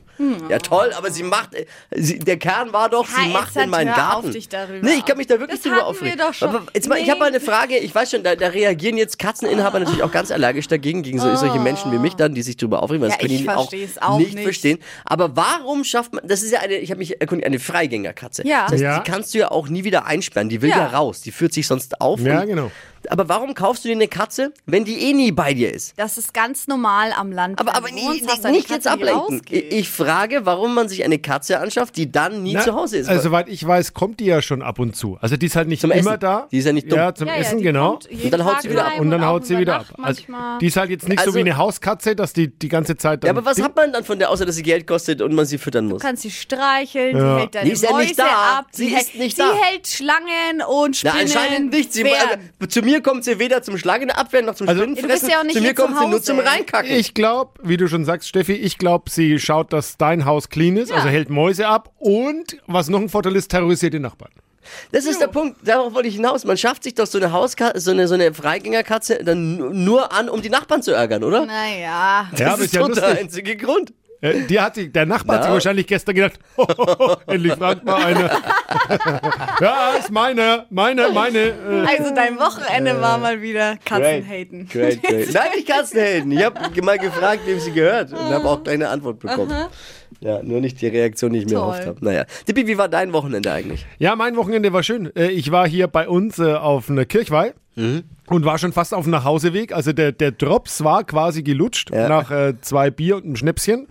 Ja, 0.49 0.59
toll, 0.59 0.93
aber 0.97 1.11
sie 1.11 1.23
macht. 1.25 1.51
Sie, 1.91 2.19
der 2.19 2.37
Kern 2.37 2.73
war 2.73 2.89
doch, 2.89 3.07
sie 3.09 3.29
macht 3.33 3.57
in 3.57 3.71
meinen 3.71 3.95
Garten. 3.95 4.27
auf 4.29 4.31
dich 4.33 4.49
darüber 4.49 4.87
nee, 4.87 4.95
ich 4.99 5.05
kann 5.05 5.17
mich 5.17 5.27
da 5.27 5.41
wirklich 5.41 5.59
Das 5.61 5.63
drüber 5.63 5.77
hatten 5.77 5.87
aufregen. 5.87 6.19
wir 6.19 6.25
doch 6.27 6.35
schon. 6.35 6.49
Aber 6.51 6.63
jetzt 6.75 6.89
mal, 6.89 6.99
ich 6.99 7.05
Nee. 7.07 7.11
habe 7.11 7.21
mal 7.21 7.27
eine 7.29 7.41
Frage. 7.41 7.77
Ich 7.79 7.95
weiß 7.95 8.11
schon, 8.13 8.23
da, 8.23 8.37
da 8.37 8.49
reagieren 8.49 8.97
jetzt 8.97 9.19
Katzeninhaber 9.19 9.81
natürlich 9.81 10.03
auch 10.03 10.13
ganz 10.13 10.31
allergisch 10.31 10.69
dagegen, 10.69 11.03
gegen 11.03 11.19
so, 11.19 11.35
solche 11.35 11.59
Menschen 11.59 11.91
wie 11.93 11.99
mich 11.99 12.15
dann, 12.15 12.35
die 12.35 12.43
sich 12.43 12.57
drüber 12.57 12.83
aufregen, 12.83 13.03
weil 13.03 13.09
Ja, 13.11 13.17
das 13.17 13.21
können 13.21 13.35
ich 13.35 13.43
die 13.43 13.49
auch, 13.51 13.73
auch 14.13 14.19
nicht, 14.19 14.35
nicht. 14.35 14.45
verstehen. 14.45 14.79
Aber 15.05 15.35
warum 15.37 15.83
schafft 15.85 16.13
man, 16.13 16.27
das 16.27 16.43
ist 16.43 16.53
ja 16.53 16.61
eine, 16.61 16.75
ich 16.77 16.91
habe 16.91 16.99
mich 16.99 17.21
erkundigt, 17.21 17.47
eine 17.47 17.59
Freigängerkatze. 17.59 18.47
Ja. 18.47 18.65
Das 18.65 18.73
heißt, 18.73 18.83
Ja. 18.83 18.99
die 19.01 19.11
kannst 19.11 19.33
du 19.35 19.39
ja 19.39 19.51
auch 19.51 19.69
nie 19.69 19.85
wieder 19.85 20.05
einsperren. 20.07 20.49
Die 20.49 20.61
will 20.63 20.71
ja, 20.71 20.77
Ja. 20.79 20.87
raus. 20.89 21.21
Die 21.23 21.33
führt 21.33 21.53
sich 21.55 21.67
sonst 21.67 22.01
auf. 22.01 22.21
Ja, 22.21 22.45
genau. 22.45 22.71
Aber 23.11 23.29
warum 23.29 23.55
kaufst 23.55 23.85
du 23.85 23.89
dir 23.89 23.95
eine 23.95 24.09
Katze, 24.09 24.53
wenn 24.67 24.85
die 24.85 24.99
eh 25.11 25.13
nie 25.13 25.33
bei 25.33 25.55
dir 25.55 25.73
ist? 25.73 25.95
Das 25.99 26.19
ist 26.19 26.33
ganz 26.35 26.67
normal 26.67 27.13
am 27.17 27.33
Land. 27.33 27.59
Aber, 27.61 27.73
Wenn 27.73 27.77
aber 27.77 27.89
wohnst, 27.91 28.27
hast 28.29 28.45
nicht, 28.45 28.71
jetzt 28.71 28.85
Katze, 28.87 28.99
die 28.99 29.11
ablenken. 29.11 29.43
Ich, 29.51 29.73
ich 29.73 29.89
frage, 29.89 30.45
warum 30.47 30.75
man 30.75 30.89
sich 30.89 31.05
eine 31.05 31.19
Katze 31.19 31.61
anschafft, 31.61 31.97
die 31.97 32.11
dann 32.11 32.43
nie 32.43 32.55
Na, 32.55 32.61
zu 32.63 32.75
Hause 32.75 32.99
ist. 32.99 33.09
Also, 33.09 33.23
soweit 33.25 33.49
ich 33.49 33.67
weiß, 33.67 33.95
kommt 33.95 34.21
die 34.21 34.27
ja 34.27 34.41
schon 34.43 34.63
ab 34.63 34.79
und 34.79 34.97
zu. 34.97 35.19
Also, 35.21 35.37
die 35.37 35.47
ist 35.47 35.57
halt 35.57 35.69
nicht 35.69 35.81
Zum 35.81 35.91
immer 35.91 36.13
Essen. 36.13 36.21
da. 36.21 36.49
Die 36.51 36.59
ist 36.59 36.65
ja 36.65 36.73
nicht 36.73 36.91
dumm. 36.91 36.99
Ja, 36.99 37.15
zum 37.15 37.29
Ja, 37.29 37.35
ja, 37.35 37.41
Essen, 37.41 37.61
genau. 37.63 37.99
Und 38.23 38.31
dann 38.33 38.45
haut 38.45 38.63
sie 38.63 38.71
wieder 38.71 38.87
ab. 38.87 38.99
Und 38.99 39.11
dann 39.11 39.25
haut 39.25 39.47
sie 39.47 39.59
wieder 39.59 39.77
ab. 39.81 39.87
Also, 40.03 40.23
die 40.61 40.67
ist 40.67 40.77
halt 40.77 40.91
jetzt 40.91 41.09
nicht 41.09 41.21
so 41.21 41.27
Also- 41.27 41.37
wie 41.37 41.41
eine 41.41 41.57
Hauskatze, 41.57 42.15
dass 42.17 42.33
die 42.33 42.49
die 42.49 42.69
ganze 42.69 42.97
Zeit 42.97 43.23
dann. 43.25 43.29
ja, 43.29 43.33
aber 43.37 43.45
was 43.45 43.61
hat 43.63 43.75
man 43.77 43.93
dann 43.93 44.05
von 44.05 44.19
der, 44.19 44.31
außer 44.31 44.47
dass 44.47 44.57
sie 44.57 44.63
Geld 44.63 44.87
kostet 44.87 45.21
und 45.23 45.35
man 45.35 45.47
sie 45.47 45.59
füttern 45.59 45.87
muss? 45.87 46.01
Du 46.01 46.07
kannst 46.07 46.23
sie 46.23 46.31
streicheln, 46.31 47.17
Ja. 47.17 47.35
die 47.37 47.41
hält 47.43 47.55
deine 47.55 47.67
Die 47.67 47.73
ist 47.73 47.83
ja 47.83 47.91
Mäuse 47.91 48.07
nicht 48.07 48.19
da. 48.19 48.59
ab. 48.59 48.67
Sie 48.73 48.87
die 48.89 48.93
ist 48.95 49.11
hält, 49.13 49.19
nicht 49.19 49.37
sie 49.37 49.43
da. 49.43 49.53
hält 49.55 49.87
Schlangen 49.89 50.63
und 50.69 51.01
Na, 51.05 51.11
Spinnen. 51.11 51.27
anscheinend 51.37 51.73
nicht. 51.73 51.93
Sie, 51.93 52.03
äh, 52.03 52.69
zu 52.69 52.83
mir 52.83 52.94
kommt 53.03 53.25
sie 53.25 53.39
weder 53.39 53.63
zum 53.63 53.79
Schlangenabwehren 53.79 54.47
noch 54.47 54.55
zum 54.55 54.69
Also- 54.69 54.83
Spinnenfressen. 54.83 55.11
Ja, 55.11 55.15
du 55.15 55.21
bist 55.21 55.33
ja 55.33 55.39
auch 55.41 55.45
nicht 55.45 55.55
zu 55.57 55.61
mir 55.63 55.67
hier 55.69 55.77
zu 55.77 55.83
kommt 55.83 55.99
sie 55.99 56.07
nur 56.09 56.23
zum 56.23 56.39
Reinkacken. 56.41 56.91
Ich 56.93 57.15
glaube, 57.15 57.53
wie 57.63 57.77
du 57.77 57.89
schon 57.89 58.05
sagst, 58.05 58.29
Steffi, 58.29 58.53
ich 58.55 58.79
glaube, 58.79 59.11
sie 59.11 59.39
schaut, 59.39 59.73
dass 59.73 59.97
dein 59.97 60.25
Haus 60.25 60.49
clean 60.49 60.77
ist, 60.77 60.91
Ja. 60.91 60.97
also 60.97 61.09
hält 61.09 61.31
Mäuse 61.31 61.67
ab 61.67 61.91
und, 61.99 62.57
was 62.67 62.89
noch 62.89 63.01
ein 63.01 63.09
Vorteil 63.09 63.37
ist, 63.37 63.49
terrorisiert 63.49 63.95
die 63.95 63.99
Nachbarn. 64.01 64.31
Das 64.93 65.05
ist 65.05 65.21
der 65.21 65.27
Punkt, 65.27 65.59
darauf 65.69 65.93
wollte 65.93 66.09
ich 66.09 66.15
hinaus. 66.15 66.45
Man 66.47 66.57
schafft 66.57 66.85
sich 66.85 66.95
doch 66.95 67.07
so 67.07 67.19
eine 67.19 67.33
Hauskatze, 67.33 67.81
so 67.81 67.91
eine, 67.91 68.09
so 68.09 68.15
eine 68.15 68.33
Freigängerkatze 68.33 69.23
dann 69.23 69.59
nu- 69.59 69.69
nur 69.71 70.11
an, 70.13 70.31
um 70.31 70.41
die 70.41 70.49
Nachbarn 70.49 70.83
zu 70.83 70.93
ärgern, 70.93 71.23
oder? 71.23 71.45
Naja. 71.45 72.29
Das 72.31 72.41
Ja, 72.41 72.55
ist 72.55 72.61
ist 72.61 72.75
ja 72.75 72.81
doch 72.81 72.95
der 72.95 73.09
einzige 73.19 73.57
Grund. 73.57 73.93
Äh, 74.25 74.47
die 74.49 74.59
hat 74.59 74.75
sich, 74.75 74.91
der 74.91 75.05
Nachbar 75.05 75.37
hat 75.37 75.45
sich 75.45 75.53
wahrscheinlich 75.53 75.87
gestern 75.87 76.15
gedacht, 76.15 76.39
endlich 77.27 77.53
fragt 77.53 77.85
mal 77.85 78.03
einer. 78.03 78.31
ja, 79.61 79.91
ist 79.99 80.11
meine, 80.11 80.65
meine, 80.71 81.11
meine. 81.13 81.39
Äh, 81.39 81.87
Also 81.99 82.15
dein 82.15 82.39
Wochenende 82.39 82.99
war 83.03 83.19
mal 83.19 83.43
wieder 83.43 83.77
Katzenhaten. 83.85 84.67
Great, 84.67 85.03
great. 85.03 85.31
Nein, 85.35 85.49
nicht 85.55 85.69
Katzenhelden. 85.69 86.33
Ich 86.33 86.43
habe 86.43 86.59
mal 86.83 86.99
gefragt, 86.99 87.41
wem 87.45 87.61
sie 87.61 87.73
gehört 87.73 88.13
und 88.13 88.19
habe 88.19 88.49
auch 88.49 88.65
keine 88.65 88.89
Antwort 88.89 89.19
bekommen. 89.19 89.53
Ja, 90.21 90.43
nur 90.43 90.63
nicht 90.63 90.81
die 90.81 90.89
Reaktion, 90.89 91.35
die 91.35 91.41
ich 91.41 91.45
mir 91.45 91.57
Toll. 91.57 91.61
erhofft 91.61 91.87
habe. 91.87 92.03
Naja. 92.03 92.25
Dippi, 92.49 92.67
wie 92.67 92.79
war 92.79 92.89
dein 92.89 93.13
Wochenende 93.13 93.53
eigentlich? 93.53 93.85
ja, 93.99 94.17
mein 94.17 94.37
Wochenende 94.37 94.73
war 94.73 94.83
schön. 94.83 95.15
Äh, 95.15 95.29
ich 95.29 95.51
war 95.51 95.69
hier 95.69 95.87
bei 95.87 96.09
uns 96.09 96.39
äh, 96.39 96.55
auf 96.55 96.89
einer 96.89 97.05
Kirchweih. 97.05 97.53
Und 97.77 98.45
war 98.45 98.57
schon 98.59 98.73
fast 98.73 98.95
auf 98.95 99.05
dem 99.05 99.11
Nachhauseweg. 99.11 99.73
Also 99.73 99.93
der, 99.93 100.13
der 100.13 100.31
Drops 100.33 100.85
war 100.85 101.05
quasi 101.05 101.43
gelutscht 101.43 101.91
Ja. 101.91 102.09
nach 102.09 102.31
äh, 102.31 102.55
zwei 102.61 102.91
Bier 102.91 103.17
und 103.17 103.25
einem 103.25 103.37
Schnäpschen. 103.37 103.87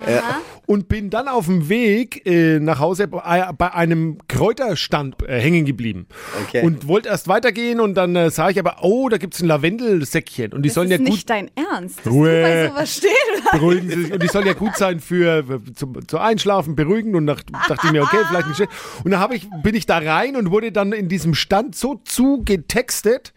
Und 0.66 0.88
bin 0.88 1.10
dann 1.10 1.28
auf 1.28 1.46
dem 1.46 1.70
Weg 1.70 2.26
äh, 2.26 2.60
nach 2.60 2.80
Hause 2.80 3.08
bei, 3.08 3.52
bei 3.58 3.74
einem 3.74 4.18
Kräuterstand 4.28 5.22
äh, 5.28 5.40
hängen 5.40 5.66
geblieben. 5.66 6.08
Okay. 6.48 6.62
Und 6.66 6.88
wollte 6.88 7.10
erst 7.10 7.28
weitergehen 7.28 7.80
und 7.80 7.96
dann 7.96 8.16
äh, 8.16 8.30
sah 8.30 8.50
ich 8.50 8.60
aber, 8.60 8.78
oh, 8.82 9.10
da 9.10 9.18
gibt 9.18 9.34
es 9.34 9.42
ein 9.42 9.48
Lavendelsäckchen. 9.48 10.54
Und 10.54 10.64
die 10.64 10.70
Das 10.70 10.76
sollen 10.76 10.88
ist 10.88 10.92
ja 10.92 10.98
gut 10.98 11.08
nicht 11.08 11.30
dein 11.30 11.52
Ernst, 11.56 12.00
dass 12.00 12.14
Ruhe. 12.14 12.30
du 12.30 12.42
bei 12.42 12.68
sowas 12.70 12.96
stehen 12.98 13.44
beruhigen 13.52 13.90
Sie 13.90 14.04
sich. 14.04 14.14
Und 14.14 14.24
die 14.24 14.28
soll 14.28 14.46
ja 14.46 14.54
gut 14.54 14.76
sein 14.78 15.00
für, 15.00 15.44
für 15.44 15.62
zum, 15.74 16.08
zum 16.08 16.20
Einschlafen, 16.20 16.76
beruhigen. 16.76 17.16
Und 17.16 17.26
nach, 17.26 17.42
dachte 17.68 17.88
ich 17.88 17.92
mir, 17.92 18.04
okay, 18.04 18.18
vielleicht 18.28 18.48
nicht 18.48 18.58
schlecht. 18.58 18.72
Und 19.04 19.12
dann 19.12 19.32
ich, 19.32 19.48
bin 19.64 19.76
ich 19.76 19.86
da 19.86 19.98
rein 19.98 20.36
und 20.36 20.52
wurde 20.52 20.72
dann 20.72 20.94
in 20.94 21.10
diesem 21.10 21.34
Stand 21.34 21.76
so 21.76 22.02
zugetextet, 22.06 23.34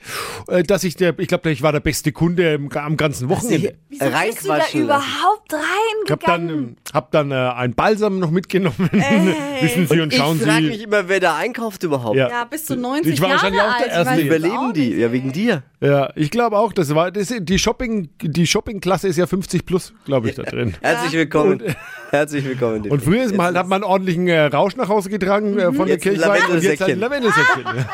äh, 0.48 0.62
dass 0.62 0.84
ich 0.84 0.96
der, 0.96 1.18
ich 1.18 1.28
glaube, 1.28 1.50
ich 1.50 1.62
war 1.62 1.72
der 1.72 1.80
beste 1.80 2.12
Kunde 2.12 2.54
im, 2.54 2.70
am 2.72 2.96
ganzen 2.96 3.28
Wochenende. 3.28 3.74
Wieso 3.88 4.04
bist 4.04 4.44
du 4.44 4.48
da 4.48 4.68
überhaupt 4.72 5.54
Ich 6.04 6.10
hab 6.10 6.20
dann, 6.20 6.40
reingegangen? 6.40 6.68
ähm, 6.68 6.76
hab 6.92 7.10
dann 7.10 7.15
äh, 7.22 7.34
ein 7.34 7.74
Balsam 7.74 8.18
noch 8.18 8.30
mitgenommen. 8.30 8.76
Wissen 9.60 9.86
Sie 9.88 10.00
und 10.00 10.12
Ich 10.12 10.18
schauen 10.18 10.38
frage 10.40 10.64
Sie. 10.64 10.68
mich 10.70 10.82
immer, 10.84 11.08
wer 11.08 11.20
da 11.20 11.36
einkauft 11.36 11.82
überhaupt. 11.82 12.16
Ja. 12.16 12.28
ja, 12.28 12.44
bist 12.44 12.68
du 12.70 12.76
90 12.76 13.14
Ich 13.14 13.20
war 13.20 13.28
Jahre 13.30 13.42
wahrscheinlich 13.42 13.60
auch 13.62 13.76
der 13.78 13.96
alt? 13.96 14.06
Erste. 14.06 14.20
Ich 14.20 14.26
Überleben 14.26 14.72
die? 14.74 14.80
nicht, 14.88 14.98
Ja, 14.98 15.06
ey. 15.06 15.12
wegen 15.12 15.32
dir. 15.32 15.62
Ja, 15.80 16.10
ich 16.16 16.30
glaube 16.30 16.58
auch, 16.58 16.72
das 16.72 16.94
war 16.94 17.10
das, 17.10 17.32
die 17.38 17.58
Shopping, 17.58 18.08
die 18.22 18.46
Shoppingklasse 18.46 19.08
ist 19.08 19.16
ja 19.16 19.26
50 19.26 19.64
plus, 19.66 19.92
glaube 20.04 20.28
ich, 20.28 20.34
da 20.36 20.42
drin. 20.42 20.74
Herzlich 20.80 21.12
willkommen. 21.12 21.62
Herzlich 22.10 22.44
willkommen. 22.44 22.82
Und 22.90 23.02
früher 23.02 23.22
ist 23.24 23.34
man, 23.36 23.46
halt, 23.46 23.56
hat 23.56 23.68
man 23.68 23.82
einen 23.82 23.90
ordentlichen 23.90 24.26
äh, 24.28 24.42
Rausch 24.46 24.76
nach 24.76 24.88
Hause 24.88 25.10
getragen 25.10 25.58
äh, 25.58 25.72
von 25.72 25.86
Jetzt 25.88 26.04
der 26.04 26.12
Kirche 26.14 26.52
und 26.52 26.62
jetzt 26.62 26.80
halt 26.80 26.92
ein 26.92 27.00
Lavendelsäckchen. 27.00 27.64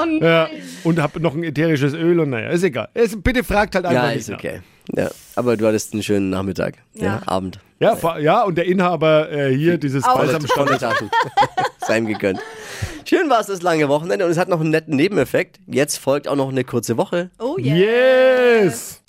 Und 0.00 0.22
ja. 0.22 0.48
Und 0.84 1.00
hab 1.02 1.18
noch 1.18 1.34
ein 1.34 1.42
ätherisches 1.42 1.92
Öl 1.94 2.20
und 2.20 2.30
naja, 2.30 2.50
ist 2.50 2.62
egal. 2.62 2.88
Es, 2.94 3.20
bitte 3.20 3.42
fragt 3.42 3.74
halt 3.74 3.84
einfach 3.84 4.02
Ja, 4.04 4.08
nicht 4.10 4.18
ist 4.20 4.28
nach. 4.28 4.38
okay. 4.38 4.60
Ja, 4.94 5.08
aber 5.34 5.56
du 5.56 5.66
hattest 5.66 5.92
einen 5.92 6.02
schönen 6.02 6.30
Nachmittag. 6.30 6.74
Ja, 6.94 7.04
Ja. 7.04 7.22
Abend. 7.26 7.58
Ja, 7.78 8.18
ja, 8.18 8.42
und 8.42 8.56
der 8.56 8.64
Inhaber 8.64 9.30
äh, 9.30 9.54
hier, 9.54 9.76
dieses 9.78 10.04
Auch. 10.04 10.16
Balsamstand. 10.16 10.52
Volle 10.68 10.78
Taschen. 10.78 11.10
Sei 11.86 11.98
ihm 11.98 12.06
gegönnt. 12.06 12.40
Schön 13.04 13.28
war 13.28 13.40
es 13.40 13.46
das 13.46 13.62
lange 13.62 13.88
Wochenende 13.88 14.24
und 14.24 14.30
es 14.30 14.38
hat 14.38 14.48
noch 14.48 14.60
einen 14.60 14.70
netten 14.70 14.96
Nebeneffekt. 14.96 15.60
Jetzt 15.66 15.98
folgt 15.98 16.26
auch 16.26 16.36
noch 16.36 16.48
eine 16.48 16.64
kurze 16.64 16.96
Woche. 16.96 17.30
oh 17.38 17.56
yeah. 17.58 17.76
Yes! 18.64 19.02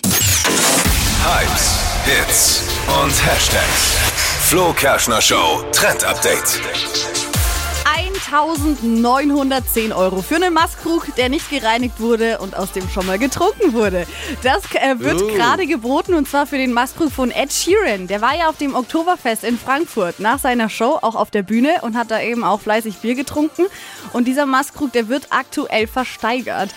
Hypes, 1.24 1.80
Hits 2.04 2.62
und 3.02 3.10
Hashtags. 3.26 3.96
Flo 4.42 4.72
Kerschner 4.72 5.20
Show 5.20 5.64
Trend 5.72 6.04
Update. 6.04 6.60
1910 8.32 9.92
Euro 9.92 10.20
für 10.22 10.36
einen 10.36 10.52
Maßkrug, 10.52 11.14
der 11.16 11.28
nicht 11.28 11.48
gereinigt 11.50 11.98
wurde 11.98 12.38
und 12.38 12.56
aus 12.56 12.72
dem 12.72 12.88
schon 12.90 13.06
mal 13.06 13.18
getrunken 13.18 13.72
wurde. 13.72 14.06
Das 14.42 14.62
äh, 14.74 14.98
wird 14.98 15.22
Oh. 15.22 15.26
gerade 15.28 15.66
geboten 15.66 16.14
und 16.14 16.28
zwar 16.28 16.46
für 16.46 16.58
den 16.58 16.72
Maßkrug 16.72 17.10
von 17.10 17.30
Ed 17.30 17.52
Sheeran. 17.52 18.06
Der 18.06 18.20
war 18.20 18.36
ja 18.36 18.48
auf 18.48 18.56
dem 18.58 18.74
Oktoberfest 18.74 19.44
in 19.44 19.58
Frankfurt 19.58 20.20
nach 20.20 20.38
seiner 20.38 20.68
Show 20.68 20.98
auch 21.00 21.14
auf 21.14 21.30
der 21.30 21.42
Bühne 21.42 21.76
und 21.82 21.96
hat 21.96 22.10
da 22.10 22.20
eben 22.20 22.44
auch 22.44 22.60
fleißig 22.60 22.96
Bier 22.98 23.14
getrunken. 23.14 23.64
Und 24.12 24.26
dieser 24.28 24.44
Maßkrug, 24.46 24.92
der 24.92 25.08
wird 25.08 25.28
aktuell 25.30 25.86
versteigert. 25.86 26.70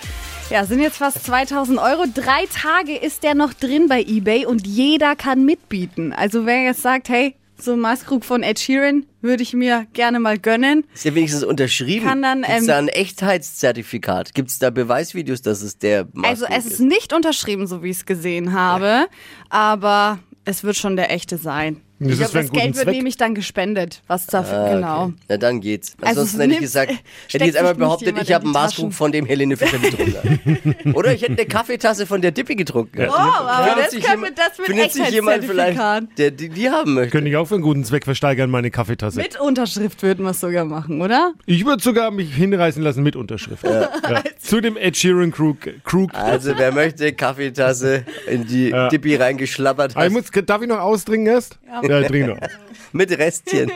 Ja, 0.49 0.65
sind 0.65 0.79
jetzt 0.81 0.97
fast 0.97 1.25
2000 1.25 1.79
Euro. 1.79 2.05
Drei 2.13 2.45
Tage 2.53 2.95
ist 2.97 3.23
der 3.23 3.35
noch 3.35 3.53
drin 3.53 3.87
bei 3.87 4.01
eBay 4.01 4.45
und 4.45 4.65
jeder 4.67 5.15
kann 5.15 5.45
mitbieten. 5.45 6.11
Also 6.13 6.45
wer 6.45 6.61
jetzt 6.63 6.81
sagt, 6.81 7.07
hey, 7.09 7.35
so 7.63 7.73
ein 7.73 7.79
Maßkrug 7.79 8.25
von 8.25 8.43
Ed 8.43 8.59
Sheeran 8.59 9.05
würde 9.21 9.43
ich 9.43 9.53
mir 9.53 9.87
gerne 9.93 10.19
mal 10.19 10.37
gönnen. 10.37 10.85
Ist 10.93 11.05
ja 11.05 11.13
wenigstens 11.15 11.43
unterschrieben. 11.43 12.05
Kann 12.05 12.21
dann, 12.21 12.41
Gibt's 12.41 12.61
ähm, 12.61 12.67
da 12.67 12.77
ein 12.77 12.87
Echtheitszertifikat? 12.87 14.33
Gibt 14.33 14.49
es 14.49 14.59
da 14.59 14.69
Beweisvideos, 14.69 15.41
dass 15.41 15.61
es 15.61 15.77
der 15.77 16.07
Also 16.23 16.45
Maßkrug 16.45 16.57
es 16.57 16.65
ist 16.65 16.79
nicht 16.79 17.13
unterschrieben, 17.13 17.67
so 17.67 17.83
wie 17.83 17.89
ich 17.89 17.97
es 17.97 18.05
gesehen 18.05 18.53
habe, 18.53 19.07
aber 19.49 20.19
es 20.45 20.63
wird 20.63 20.75
schon 20.75 20.95
der 20.95 21.11
echte 21.11 21.37
sein. 21.37 21.81
Das 22.03 22.13
Ich 22.13 22.19
ist 22.19 22.23
hab 22.25 22.31
für 22.31 22.39
einen 22.39 22.47
Das 22.49 22.61
Geld 22.61 22.75
wird 22.75 22.85
Zweck. 22.85 22.95
nämlich 22.95 23.17
dann 23.17 23.35
gespendet. 23.35 24.01
Was 24.07 24.25
dafür, 24.25 24.57
Ah, 24.57 24.73
genau. 24.73 25.03
Okay. 25.03 25.13
Na 25.29 25.37
dann 25.37 25.61
geht's. 25.61 25.95
Also 26.01 26.21
Ansonsten 26.21 26.37
es 26.37 26.43
hätte 26.45 26.53
ich 26.55 26.59
gesagt, 26.61 26.91
hätte 27.31 27.45
jetzt 27.45 27.57
einmal 27.57 27.75
behauptet, 27.75 28.15
ich 28.21 28.33
habe 28.33 28.43
in 28.43 28.47
einen 28.47 28.53
Maßkrug 28.53 28.85
Taschen. 28.85 28.91
von 28.91 29.11
dem 29.11 29.25
Helene 29.25 29.55
Fischer 29.55 29.77
getrunken. 29.77 30.93
Oder 30.95 31.13
ich 31.13 31.21
hätte 31.21 31.33
eine 31.33 31.45
Kaffeetasse 31.45 32.05
von 32.07 32.21
der 32.21 32.31
Dippi 32.31 32.55
getrunken. 32.55 33.05
Oh, 33.07 33.13
aber 33.13 33.81
das 33.81 33.93
wir, 33.93 33.99
jemand- 33.99 34.37
das 34.37 34.57
mit 34.57 34.67
findet 34.67 34.91
sich 34.93 35.09
jemand 35.09 35.45
vielleicht, 35.45 35.79
der 36.17 36.31
die, 36.31 36.49
die 36.49 36.69
haben 36.69 36.95
möchte. 36.95 37.11
Könnte 37.11 37.29
ich 37.29 37.35
auch 37.37 37.45
für 37.45 37.55
einen 37.55 37.63
guten 37.63 37.83
Zweck 37.85 38.03
versteigern, 38.05 38.49
meine 38.49 38.71
Kaffeetasse. 38.71 39.19
Mit 39.19 39.39
Unterschrift 39.39 40.01
würden 40.03 40.25
wir 40.25 40.31
es 40.31 40.39
sogar 40.39 40.65
machen, 40.65 41.01
oder? 41.01 41.33
Ich 41.45 41.65
würde 41.65 41.83
sogar 41.83 42.09
mich 42.11 42.33
hinreißen 42.33 42.81
lassen 42.81 43.03
mit 43.03 43.15
Unterschrift. 43.15 43.63
Ja. 43.63 43.89
Zu 44.39 44.59
dem 44.59 44.75
Ed 44.75 44.97
Sheeran 44.97 45.31
Krug. 45.31 45.57
Krug. 45.83 46.13
Also 46.15 46.53
wer 46.57 46.71
möchte 46.71 47.13
Kaffeetasse 47.13 48.05
in 48.27 48.47
die 48.47 48.69
Ja. 48.69 48.89
Dippi 48.89 49.15
reingeschlappert 49.15 49.91
ich 49.91 49.97
hat, 49.97 50.11
muss, 50.11 50.23
darf 50.45 50.61
ich 50.61 50.67
noch 50.67 50.79
ausdringen 50.79 51.27
erst? 51.27 51.57
Ja, 51.67 51.81
ja 51.99 52.07
trink 52.07 52.27
noch. 52.27 52.37
mit 52.93 53.11
Restchen, 53.17 53.71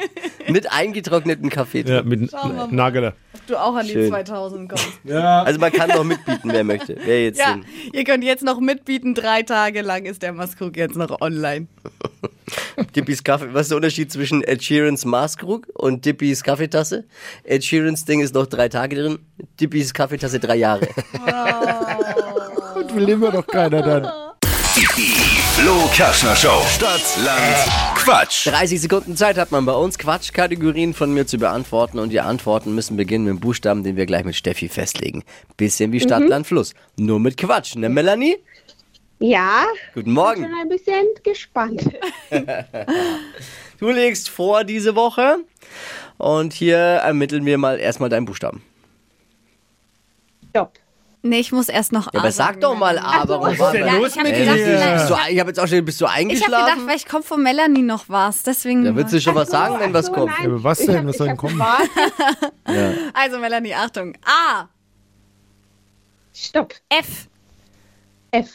mit 0.47 0.71
eingetrockneten 0.71 1.49
Kaffee. 1.49 1.83
Ja, 1.87 2.03
mit. 2.03 2.31
Nageler. 2.71 3.13
Ob 3.33 3.47
du 3.47 3.57
auch 3.57 3.75
an 3.75 3.85
die 3.85 3.93
Schön. 3.93 4.09
2000 4.09 4.69
kommst. 4.69 4.87
Also 5.05 5.59
man 5.59 5.71
kann 5.71 5.89
noch 5.89 6.03
mitbieten, 6.03 6.49
wer 6.51 6.63
möchte. 6.63 6.97
Wer 7.03 7.25
jetzt 7.25 7.39
Ja, 7.39 7.59
ihr 7.93 8.03
könnt 8.03 8.23
jetzt 8.23 8.43
noch 8.43 8.59
mitbieten. 8.59 9.13
Drei 9.13 9.43
Tage 9.43 9.81
lang 9.81 10.05
ist 10.05 10.21
der 10.23 10.33
Maskrug 10.33 10.75
jetzt 10.77 10.95
noch 10.95 11.21
online. 11.21 11.67
Dippis 12.95 13.23
Kaffee. 13.23 13.53
Was 13.53 13.63
ist 13.63 13.69
der 13.69 13.77
Unterschied 13.77 14.11
zwischen 14.11 14.43
Ed 14.43 14.63
Sheerans 14.63 15.05
Maßkrug 15.05 15.67
und 15.73 16.05
Dippis 16.05 16.43
Kaffeetasse? 16.43 17.05
Ed 17.43 17.63
Sheerans 17.63 18.05
Ding 18.05 18.19
ist 18.21 18.33
noch 18.33 18.47
drei 18.47 18.69
Tage 18.69 18.95
drin, 18.95 19.19
Dippis 19.59 19.93
Kaffeetasse 19.93 20.39
drei 20.39 20.57
Jahre. 20.57 20.87
Und 22.75 22.95
will 22.95 23.09
immer 23.09 23.31
doch 23.31 23.47
keiner 23.47 23.81
dann. 23.81 24.11
Flo 25.57 25.87
Kerschner 25.93 26.35
Show. 26.35 26.61
Stadt, 26.67 27.01
Land, 27.23 27.95
Quatsch. 27.95 28.45
30 28.47 28.81
Sekunden 28.81 29.15
Zeit 29.15 29.37
hat 29.37 29.51
man 29.51 29.65
bei 29.65 29.71
uns, 29.71 29.97
Quatschkategorien 29.97 30.93
von 30.93 31.13
mir 31.13 31.25
zu 31.25 31.37
beantworten 31.37 31.97
und 31.97 32.09
die 32.09 32.19
Antworten 32.19 32.75
müssen 32.75 32.97
beginnen 32.97 33.23
mit 33.23 33.35
dem 33.35 33.39
Buchstaben, 33.39 33.81
den 33.83 33.95
wir 33.95 34.05
gleich 34.05 34.25
mit 34.25 34.35
Steffi 34.35 34.67
festlegen. 34.67 35.23
Bisschen 35.55 35.93
wie 35.93 36.01
Stadt, 36.01 36.27
Land, 36.27 36.45
Fluss. 36.45 36.73
Nur 36.97 37.21
mit 37.21 37.37
Quatsch, 37.37 37.77
ne 37.77 37.87
Melanie? 37.87 38.35
Ja, 39.19 39.63
Guten 39.93 40.11
Morgen. 40.11 40.41
bin 40.41 40.51
ein 40.61 40.67
bisschen 40.67 41.05
gespannt. 41.23 41.89
Du 43.79 43.91
legst 43.91 44.29
vor 44.29 44.63
diese 44.63 44.95
Woche 44.95 45.39
und 46.17 46.53
hier 46.53 46.77
ermitteln 46.77 47.45
wir 47.45 47.57
mal 47.57 47.77
erstmal 47.77 48.09
deinen 48.09 48.25
Buchstaben. 48.25 48.61
Stopp. 50.49 50.79
Nee, 51.27 51.39
ich 51.39 51.51
muss 51.51 51.69
erst 51.69 51.91
noch 51.91 52.13
Ja, 52.13 52.19
aber 52.19 52.31
sag 52.31 52.59
doch 52.61 52.75
mal 52.77 52.99
aber. 52.99 53.41
Was 53.41 53.53
ist 53.53 53.71
denn 53.73 53.95
los 53.99 54.15
mit 54.15 54.27
dir? 54.27 54.45
du, 54.45 55.15
ich 55.29 55.39
habe 55.39 55.49
jetzt 55.49 55.59
auch 55.59 55.67
schon, 55.67 55.83
bist 55.83 55.99
du 55.99 56.05
Ich 56.05 56.11
habe 56.11 56.25
gedacht, 56.27 56.45
eingeschlafen? 56.45 56.81
vielleicht 56.85 57.09
kommt 57.09 57.25
von 57.25 57.41
Melanie 57.41 57.81
noch 57.81 58.05
was. 58.09 58.43
Deswegen. 58.43 58.83
Da 58.85 58.95
wird 58.95 59.09
sie 59.09 59.19
schon 59.19 59.33
was 59.33 59.49
sagen, 59.49 59.79
wenn 59.79 59.91
was 59.91 60.11
kommt. 60.11 60.31
Ja, 60.39 60.45
aber 60.45 60.63
was 60.63 60.77
denn? 60.79 60.97
hab- 60.99 61.05
Was 61.07 61.17
soll 61.17 61.27
denn 61.27 61.37
kommen? 61.37 61.61
Also, 63.13 63.39
Melanie, 63.39 63.73
Achtung. 63.73 64.15
A. 64.23 64.67
Stopp. 66.33 66.73
F. 66.89 67.27
F. 68.31 68.49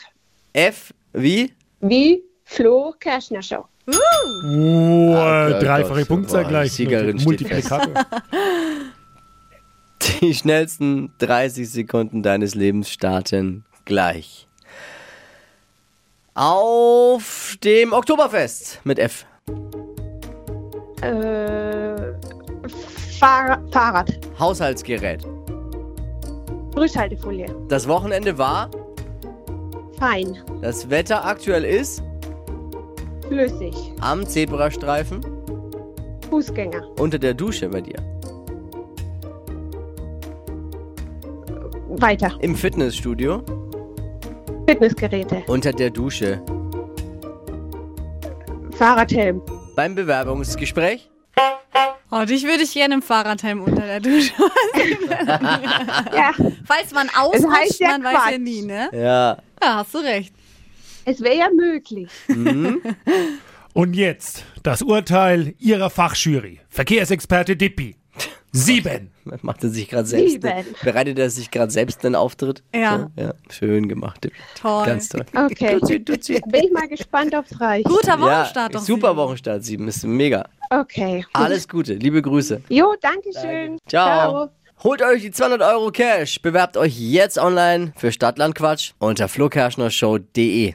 F 0.52 0.94
wie? 1.12 1.52
Wie 1.80 2.22
Flo 2.44 2.94
Kerschner 3.00 3.42
Show. 3.42 3.64
Oh, 3.88 5.12
Gott, 5.12 5.62
dreifache 5.62 6.04
Punktzahl 6.06 6.44
gleich. 6.44 6.70
die 6.70 6.76
Siegerin 6.76 7.16
steht 7.18 7.24
Multiplikator. 7.26 7.92
Die 10.02 10.34
schnellsten 10.34 11.12
30 11.18 11.68
Sekunden 11.68 12.22
deines 12.22 12.54
Lebens 12.54 12.90
starten 12.90 13.64
gleich. 13.84 14.48
Auf 16.34 17.56
dem 17.62 17.92
Oktoberfest 17.92 18.80
mit 18.84 18.98
F. 18.98 19.26
Äh, 21.02 22.12
Fahr 23.18 23.62
Fahrrad. 23.70 24.18
Haushaltsgerät. 24.38 25.22
Rückhaltefolie. 26.76 27.46
Das 27.68 27.86
Wochenende 27.88 28.38
war. 28.38 28.70
Fein. 29.98 30.38
Das 30.62 30.88
Wetter 30.88 31.24
aktuell 31.24 31.64
ist. 31.64 32.02
Flüssig. 33.28 33.74
Am 34.00 34.26
Zebrastreifen. 34.26 35.20
Fußgänger. 36.30 36.88
Unter 36.98 37.18
der 37.18 37.34
Dusche 37.34 37.68
bei 37.68 37.80
dir. 37.80 38.09
Weiter. 42.00 42.36
Im 42.40 42.56
Fitnessstudio. 42.56 43.42
Fitnessgeräte. 44.68 45.42
Unter 45.46 45.72
der 45.72 45.90
Dusche. 45.90 46.42
Fahrradhelm. 48.76 49.42
Beim 49.76 49.94
Bewerbungsgespräch. 49.94 51.10
Oh, 52.12 52.24
dich 52.24 52.42
würde 52.44 52.64
ich 52.64 52.72
gerne 52.74 52.94
im 52.94 53.02
Fahrradhelm 53.02 53.62
unter 53.62 53.82
der 53.82 54.00
Dusche. 54.00 54.32
Ja, 56.12 56.32
Falls 56.64 56.92
man 56.92 57.08
ausrutscht, 57.16 57.46
heißt 57.56 57.80
ja 57.80 57.88
man 57.90 58.04
weiß 58.04 58.12
ja 58.12 58.18
Quatsch. 58.30 58.38
nie, 58.40 58.62
ne? 58.62 58.88
Ja. 58.92 59.38
Ja, 59.62 59.76
hast 59.76 59.94
du 59.94 59.98
recht. 59.98 60.32
es 61.04 61.20
wäre 61.20 61.36
ja 61.36 61.48
möglich. 61.54 62.08
Und 63.74 63.94
jetzt 63.94 64.44
das 64.62 64.82
Urteil 64.82 65.54
Ihrer 65.58 65.90
Fachjury. 65.90 66.60
Verkehrsexperte 66.68 67.56
Dippi. 67.56 67.96
Sieben. 68.52 69.10
Macht 69.42 69.62
er 69.62 69.70
sich 69.70 69.88
gerade 69.88 70.06
selbst. 70.08 70.32
Sieben. 70.32 70.52
Bereitet 70.82 71.18
er 71.18 71.30
sich 71.30 71.50
gerade 71.50 71.70
selbst 71.70 72.04
einen 72.04 72.16
Auftritt? 72.16 72.62
Ja. 72.74 73.10
So, 73.16 73.22
ja. 73.22 73.34
Schön 73.48 73.88
gemacht. 73.88 74.28
Toll. 74.60 74.86
Ganz 74.86 75.08
toll. 75.08 75.24
Okay. 75.34 75.78
Bin 75.80 76.64
ich 76.64 76.72
mal 76.72 76.88
gespannt, 76.88 77.34
ob's 77.34 77.60
reicht. 77.60 77.86
Guter 77.86 78.18
Ja, 78.18 78.20
Wochenstart 78.20 78.74
doch. 78.74 78.80
super 78.80 79.08
Sieben. 79.08 79.16
Wochenstart, 79.18 79.64
sieben. 79.64 79.88
Ist 79.88 80.04
mega. 80.04 80.48
Okay. 80.70 81.24
Alles 81.32 81.68
Gute. 81.68 81.94
Liebe 81.94 82.22
Grüße. 82.22 82.62
Jo, 82.68 82.94
danke 83.00 83.30
schön. 83.40 83.78
Ciao. 83.88 84.50
Holt 84.82 85.02
euch 85.02 85.22
die 85.22 85.30
200 85.30 85.60
Euro 85.62 85.90
Cash. 85.90 86.40
Bewerbt 86.40 86.76
euch 86.76 86.98
jetzt 86.98 87.38
online 87.38 87.92
für 87.96 88.10
Stadtlandquatsch 88.12 88.92
unter 88.98 89.28
flokerschnershow.de. 89.28 90.74